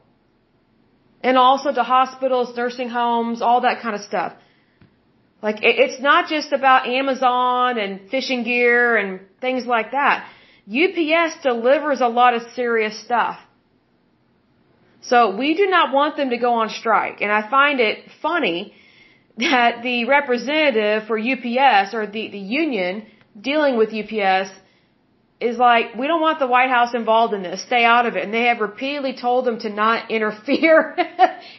And 1.22 1.38
also 1.38 1.72
to 1.72 1.82
hospitals, 1.82 2.56
nursing 2.56 2.88
homes, 2.88 3.40
all 3.40 3.62
that 3.62 3.80
kind 3.80 3.94
of 3.94 4.02
stuff. 4.02 4.34
Like, 5.42 5.58
it's 5.62 6.00
not 6.00 6.28
just 6.28 6.52
about 6.52 6.86
Amazon 6.86 7.78
and 7.78 8.10
fishing 8.10 8.42
gear 8.42 8.96
and 8.96 9.20
things 9.40 9.66
like 9.66 9.92
that. 9.92 10.28
UPS 10.68 11.42
delivers 11.42 12.00
a 12.00 12.08
lot 12.08 12.34
of 12.34 12.42
serious 12.54 12.98
stuff. 13.04 13.38
So 15.02 15.36
we 15.36 15.54
do 15.54 15.66
not 15.66 15.92
want 15.94 16.16
them 16.16 16.30
to 16.30 16.38
go 16.38 16.54
on 16.54 16.70
strike. 16.70 17.20
And 17.20 17.30
I 17.30 17.48
find 17.48 17.78
it 17.78 17.98
funny 18.20 18.74
that 19.38 19.82
the 19.82 20.06
representative 20.06 21.06
for 21.06 21.18
UPS 21.18 21.94
or 21.94 22.06
the, 22.06 22.28
the 22.28 22.38
union 22.38 23.06
dealing 23.40 23.76
with 23.76 23.90
UPS 23.94 24.50
is 25.38 25.58
like, 25.58 25.94
we 25.94 26.06
don't 26.06 26.22
want 26.22 26.38
the 26.38 26.46
White 26.46 26.70
House 26.70 26.94
involved 26.94 27.34
in 27.34 27.42
this. 27.42 27.62
Stay 27.66 27.84
out 27.84 28.06
of 28.06 28.16
it. 28.16 28.24
And 28.24 28.32
they 28.34 28.46
have 28.46 28.60
repeatedly 28.60 29.14
told 29.14 29.44
them 29.44 29.60
to 29.60 29.68
not 29.68 30.10
interfere. 30.16 30.96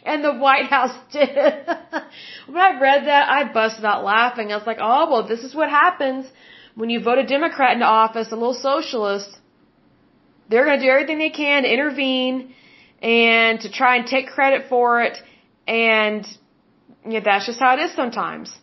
and 0.03 0.23
the 0.23 0.33
White 0.33 0.65
House 0.65 0.97
did. 1.13 1.29
when 2.47 2.57
I 2.57 2.79
read 2.81 3.05
that, 3.05 3.29
I 3.29 3.53
busted 3.53 3.85
out 3.85 4.03
laughing. 4.03 4.51
I 4.51 4.57
was 4.57 4.67
like, 4.67 4.79
oh, 4.81 5.09
well, 5.09 5.27
this 5.27 5.41
is 5.41 5.55
what 5.55 5.69
happens 5.69 6.25
when 6.79 6.89
you 6.93 6.99
vote 7.07 7.17
a 7.25 7.27
Democrat 7.35 7.73
into 7.77 7.89
office, 8.03 8.27
a 8.31 8.39
little 8.41 8.59
socialist, 8.71 9.31
they're 10.49 10.65
going 10.69 10.79
to 10.79 10.85
do 10.85 10.91
everything 10.95 11.17
they 11.17 11.35
can 11.43 11.63
to 11.63 11.71
intervene 11.77 12.53
and 13.01 13.59
to 13.63 13.69
try 13.79 13.95
and 13.97 14.05
take 14.15 14.27
credit 14.37 14.61
for 14.69 15.01
it. 15.05 15.15
And 15.67 16.21
you 17.03 17.15
know, 17.15 17.23
that's 17.29 17.47
just 17.47 17.59
how 17.59 17.71
it 17.77 17.81
is 17.85 17.93
sometimes. 18.01 18.55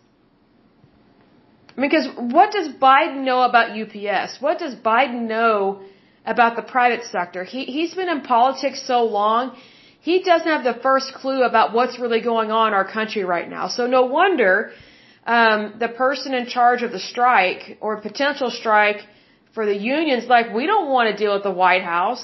Because 1.85 2.07
what 2.37 2.51
does 2.57 2.69
Biden 2.87 3.21
know 3.29 3.41
about 3.49 3.65
UPS? 3.81 4.41
What 4.45 4.59
does 4.63 4.75
Biden 4.75 5.21
know 5.33 5.81
about 6.25 6.55
the 6.55 6.65
private 6.75 7.03
sector? 7.15 7.43
He, 7.43 7.65
he's 7.65 7.93
been 7.93 8.07
in 8.07 8.21
politics 8.21 8.81
so 8.87 9.03
long, 9.03 9.57
he 9.99 10.15
doesn't 10.23 10.51
have 10.55 10.63
the 10.63 10.79
first 10.87 11.13
clue 11.13 11.41
about 11.43 11.73
what's 11.73 11.99
really 11.99 12.21
going 12.21 12.49
on 12.49 12.69
in 12.69 12.73
our 12.73 12.89
country 12.97 13.25
right 13.25 13.49
now. 13.49 13.67
So 13.67 13.87
no 13.87 14.03
wonder 14.05 14.71
um, 15.25 15.75
the 15.79 15.87
person 15.87 16.33
in 16.33 16.45
charge 16.47 16.83
of 16.83 16.91
the 16.91 16.99
strike 16.99 17.77
or 17.81 17.97
potential 17.97 18.49
strike 18.51 19.01
for 19.53 19.65
the 19.65 19.75
unions, 19.75 20.25
like, 20.27 20.53
we 20.53 20.65
don't 20.67 20.89
want 20.89 21.09
to 21.09 21.15
deal 21.17 21.33
with 21.33 21.43
the 21.43 21.51
White 21.51 21.83
House. 21.83 22.23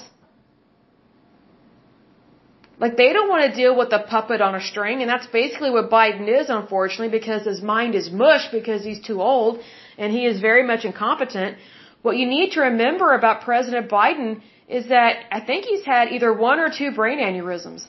Like, 2.79 2.97
they 2.97 3.13
don't 3.13 3.29
want 3.29 3.43
to 3.49 3.55
deal 3.55 3.75
with 3.77 3.91
a 3.93 3.99
puppet 3.99 4.41
on 4.41 4.53
a 4.55 4.61
string, 4.61 5.01
and 5.01 5.09
that's 5.09 5.27
basically 5.27 5.71
what 5.71 5.89
Biden 5.89 6.27
is, 6.39 6.49
unfortunately, 6.49 7.09
because 7.19 7.43
his 7.45 7.61
mind 7.61 7.95
is 7.95 8.11
mush 8.11 8.45
because 8.51 8.83
he's 8.83 9.01
too 9.09 9.21
old 9.21 9.59
and 9.97 10.11
he 10.11 10.25
is 10.25 10.41
very 10.41 10.63
much 10.65 10.83
incompetent. 10.83 11.57
What 12.01 12.17
you 12.17 12.25
need 12.25 12.53
to 12.53 12.61
remember 12.61 13.13
about 13.13 13.41
President 13.41 13.89
Biden 13.89 14.41
is 14.67 14.87
that 14.87 15.25
I 15.31 15.41
think 15.41 15.65
he's 15.65 15.85
had 15.85 16.11
either 16.11 16.33
one 16.33 16.59
or 16.59 16.69
two 16.69 16.91
brain 16.91 17.19
aneurysms. 17.19 17.85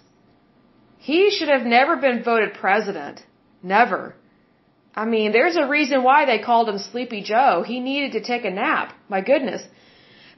He 0.98 1.30
should 1.30 1.48
have 1.48 1.62
never 1.62 1.96
been 1.96 2.22
voted 2.22 2.54
president. 2.54 3.24
Never. 3.62 4.14
I 4.94 5.04
mean, 5.06 5.32
there's 5.32 5.56
a 5.56 5.66
reason 5.66 6.02
why 6.02 6.26
they 6.26 6.38
called 6.38 6.68
him 6.68 6.78
Sleepy 6.78 7.22
Joe. 7.22 7.64
He 7.66 7.80
needed 7.80 8.12
to 8.12 8.22
take 8.22 8.44
a 8.44 8.50
nap. 8.50 8.94
My 9.08 9.20
goodness. 9.20 9.62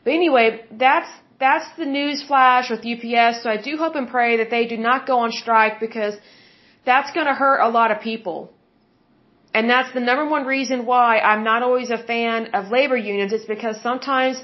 But 0.04 0.12
anyway, 0.12 0.64
that's 0.70 1.10
that's 1.40 1.68
the 1.76 1.84
news 1.84 2.22
flash 2.22 2.70
with 2.70 2.80
UPS. 2.92 3.42
So 3.42 3.50
I 3.50 3.56
do 3.56 3.76
hope 3.76 3.96
and 3.96 4.08
pray 4.08 4.36
that 4.36 4.50
they 4.50 4.66
do 4.66 4.76
not 4.76 5.06
go 5.06 5.18
on 5.18 5.32
strike 5.32 5.80
because 5.80 6.14
that's 6.86 7.10
going 7.12 7.26
to 7.26 7.34
hurt 7.34 7.60
a 7.60 7.68
lot 7.68 7.90
of 7.90 8.00
people. 8.00 8.52
And 9.52 9.68
that's 9.68 9.92
the 9.92 10.00
number 10.00 10.26
one 10.26 10.46
reason 10.46 10.84
why 10.86 11.18
I'm 11.18 11.44
not 11.44 11.62
always 11.62 11.90
a 11.90 11.98
fan 11.98 12.54
of 12.54 12.70
labor 12.70 12.96
unions. 12.96 13.32
It's 13.32 13.44
because 13.44 13.80
sometimes 13.80 14.42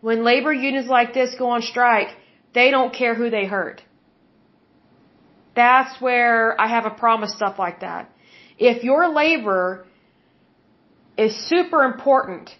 when 0.00 0.24
labor 0.24 0.52
unions 0.52 0.88
like 0.88 1.14
this 1.14 1.34
go 1.38 1.50
on 1.50 1.62
strike, 1.62 2.08
they 2.54 2.70
don't 2.70 2.92
care 2.92 3.14
who 3.14 3.30
they 3.30 3.46
hurt. 3.46 3.82
That's 5.54 6.00
where 6.00 6.60
I 6.60 6.68
have 6.68 6.86
a 6.86 6.90
problem 6.90 7.22
with 7.22 7.30
stuff 7.30 7.58
like 7.58 7.80
that. 7.80 8.11
If 8.70 8.84
your 8.84 9.02
labor 9.22 9.84
is 11.24 11.32
super 11.52 11.80
important 11.84 12.50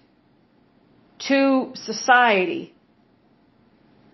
to 1.29 1.73
society 1.75 2.75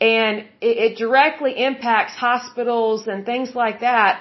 and 0.00 0.34
it, 0.68 0.74
it 0.86 0.98
directly 0.98 1.52
impacts 1.68 2.14
hospitals 2.14 3.06
and 3.06 3.24
things 3.24 3.54
like 3.54 3.80
that, 3.80 4.20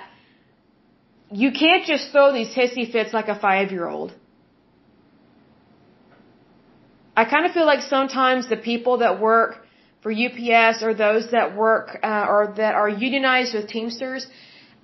you 1.29 1.51
can't 1.51 1.85
just 1.85 2.11
throw 2.13 2.31
these 2.31 2.53
hissy 2.59 2.89
fits 2.89 3.13
like 3.13 3.27
a 3.27 3.37
five 3.47 3.71
year 3.71 3.87
old. 3.87 4.13
I 7.17 7.25
kind 7.25 7.45
of 7.47 7.51
feel 7.51 7.65
like 7.65 7.81
sometimes 7.81 8.47
the 8.47 8.61
people 8.71 8.99
that 8.99 9.19
work 9.19 9.51
for 10.01 10.11
UPS 10.11 10.83
or 10.83 10.93
those 10.93 11.31
that 11.31 11.55
work 11.55 11.99
uh, 12.01 12.25
or 12.29 12.53
that 12.57 12.75
are 12.75 12.87
unionized 12.87 13.53
with 13.55 13.67
Teamsters, 13.67 14.27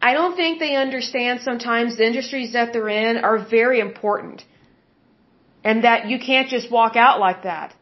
I 0.10 0.12
don't 0.18 0.36
think 0.42 0.60
they 0.60 0.76
understand 0.76 1.42
sometimes 1.50 1.96
the 1.98 2.06
industries 2.12 2.52
that 2.58 2.74
they're 2.74 2.96
in 3.04 3.18
are 3.30 3.38
very 3.60 3.80
important. 3.80 4.44
And 5.64 5.86
that 5.86 6.08
you 6.10 6.18
can't 6.20 6.50
just 6.56 6.70
walk 6.70 6.98
out 7.06 7.20
like 7.28 7.44
that. 7.44 7.74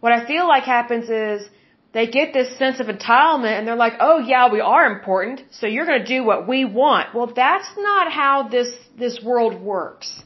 What 0.00 0.12
I 0.12 0.26
feel 0.26 0.46
like 0.46 0.64
happens 0.64 1.08
is 1.08 1.48
they 1.96 2.06
get 2.18 2.34
this 2.34 2.50
sense 2.58 2.80
of 2.80 2.86
entitlement 2.88 3.54
and 3.56 3.66
they're 3.66 3.82
like, 3.86 3.96
oh 4.08 4.18
yeah, 4.18 4.52
we 4.56 4.60
are 4.60 4.84
important, 4.94 5.42
so 5.58 5.66
you're 5.66 5.86
gonna 5.86 6.12
do 6.16 6.22
what 6.30 6.46
we 6.52 6.66
want. 6.82 7.14
Well, 7.14 7.30
that's 7.44 7.70
not 7.78 8.12
how 8.12 8.48
this, 8.54 8.70
this 9.04 9.18
world 9.22 9.58
works. 9.60 10.22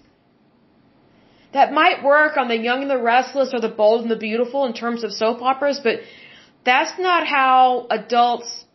That 1.53 1.73
might 1.73 2.05
work 2.05 2.37
on 2.37 2.49
the 2.49 2.59
young 2.69 2.83
and 2.83 2.91
the 2.91 3.03
restless 3.15 3.55
or 3.55 3.61
the 3.61 3.75
bold 3.83 4.03
and 4.03 4.11
the 4.11 4.23
beautiful 4.29 4.67
in 4.67 4.75
terms 4.75 5.05
of 5.05 5.13
soap 5.13 5.41
operas, 5.41 5.81
but 5.89 6.01
that's 6.65 6.99
not 6.99 7.27
how 7.27 7.87
adults 7.91 8.66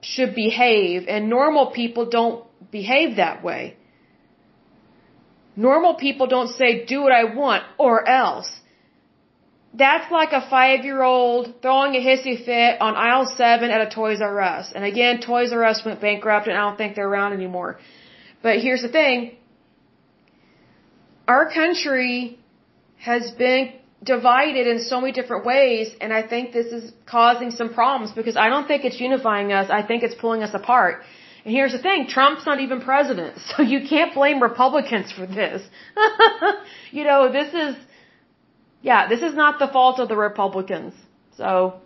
should 0.00 0.34
behave, 0.34 1.06
and 1.08 1.28
normal 1.28 1.70
people 1.70 2.06
don't 2.06 2.44
behave 2.70 3.16
that 3.16 3.42
way. 3.42 3.76
Normal 5.56 5.94
people 5.94 6.26
don't 6.26 6.48
say, 6.48 6.84
do 6.84 7.02
what 7.02 7.12
I 7.12 7.24
want 7.24 7.64
or 7.78 8.06
else. 8.06 8.50
That's 9.72 10.10
like 10.10 10.32
a 10.32 10.48
five 10.48 10.84
year 10.84 11.02
old 11.02 11.60
throwing 11.60 11.94
a 11.94 12.00
hissy 12.00 12.42
fit 12.44 12.80
on 12.80 12.94
aisle 12.94 13.26
seven 13.26 13.70
at 13.70 13.80
a 13.86 13.90
Toys 13.94 14.20
R 14.20 14.40
Us. 14.40 14.72
And 14.74 14.84
again, 14.84 15.20
Toys 15.20 15.52
R 15.52 15.64
Us 15.64 15.82
went 15.84 16.00
bankrupt 16.00 16.46
and 16.46 16.56
I 16.56 16.60
don't 16.60 16.76
think 16.76 16.94
they're 16.94 17.08
around 17.08 17.32
anymore. 17.34 17.78
But 18.42 18.58
here's 18.58 18.82
the 18.82 18.88
thing. 18.88 19.36
Our 21.28 21.50
country 21.52 22.38
has 22.98 23.30
been 23.32 23.72
divided 24.02 24.66
in 24.66 24.78
so 24.80 25.00
many 25.00 25.12
different 25.12 25.44
ways 25.46 25.94
and 26.00 26.12
I 26.12 26.22
think 26.22 26.52
this 26.52 26.66
is 26.66 26.92
causing 27.06 27.50
some 27.50 27.72
problems 27.72 28.12
because 28.12 28.36
I 28.36 28.48
don't 28.48 28.66
think 28.66 28.84
it's 28.84 29.00
unifying 29.00 29.52
us. 29.52 29.70
I 29.70 29.82
think 29.82 30.02
it's 30.02 30.14
pulling 30.14 30.42
us 30.42 30.52
apart. 30.52 31.02
And 31.44 31.54
here's 31.54 31.72
the 31.72 31.78
thing, 31.78 32.08
Trump's 32.08 32.44
not 32.44 32.60
even 32.60 32.80
president, 32.80 33.38
so 33.48 33.62
you 33.62 33.88
can't 33.88 34.12
blame 34.12 34.42
Republicans 34.42 35.12
for 35.12 35.26
this. 35.26 35.62
you 36.90 37.04
know, 37.04 37.32
this 37.32 37.54
is, 37.54 37.76
yeah, 38.82 39.08
this 39.08 39.22
is 39.22 39.34
not 39.34 39.58
the 39.58 39.68
fault 39.68 40.00
of 40.00 40.08
the 40.08 40.16
Republicans. 40.16 40.92
So, 41.36 41.80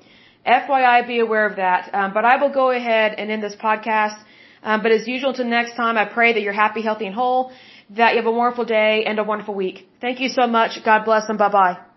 FYI, 0.46 1.06
be 1.06 1.18
aware 1.20 1.46
of 1.46 1.56
that. 1.56 1.94
Um, 1.94 2.12
but 2.14 2.24
I 2.24 2.36
will 2.40 2.52
go 2.52 2.70
ahead 2.70 3.14
and 3.18 3.30
end 3.30 3.42
this 3.42 3.56
podcast. 3.56 4.18
Um, 4.62 4.82
but 4.82 4.92
as 4.92 5.06
usual, 5.06 5.30
until 5.30 5.46
next 5.46 5.74
time, 5.76 5.96
I 5.98 6.06
pray 6.06 6.32
that 6.32 6.40
you're 6.40 6.60
happy, 6.64 6.82
healthy, 6.82 7.06
and 7.06 7.14
whole, 7.14 7.52
that 7.90 8.12
you 8.12 8.16
have 8.16 8.26
a 8.26 8.32
wonderful 8.32 8.64
day 8.64 9.04
and 9.06 9.18
a 9.18 9.24
wonderful 9.24 9.54
week. 9.54 9.88
Thank 10.00 10.20
you 10.20 10.28
so 10.28 10.46
much. 10.46 10.82
God 10.84 11.04
bless 11.04 11.28
and 11.28 11.38
bye 11.38 11.50
bye. 11.50 11.89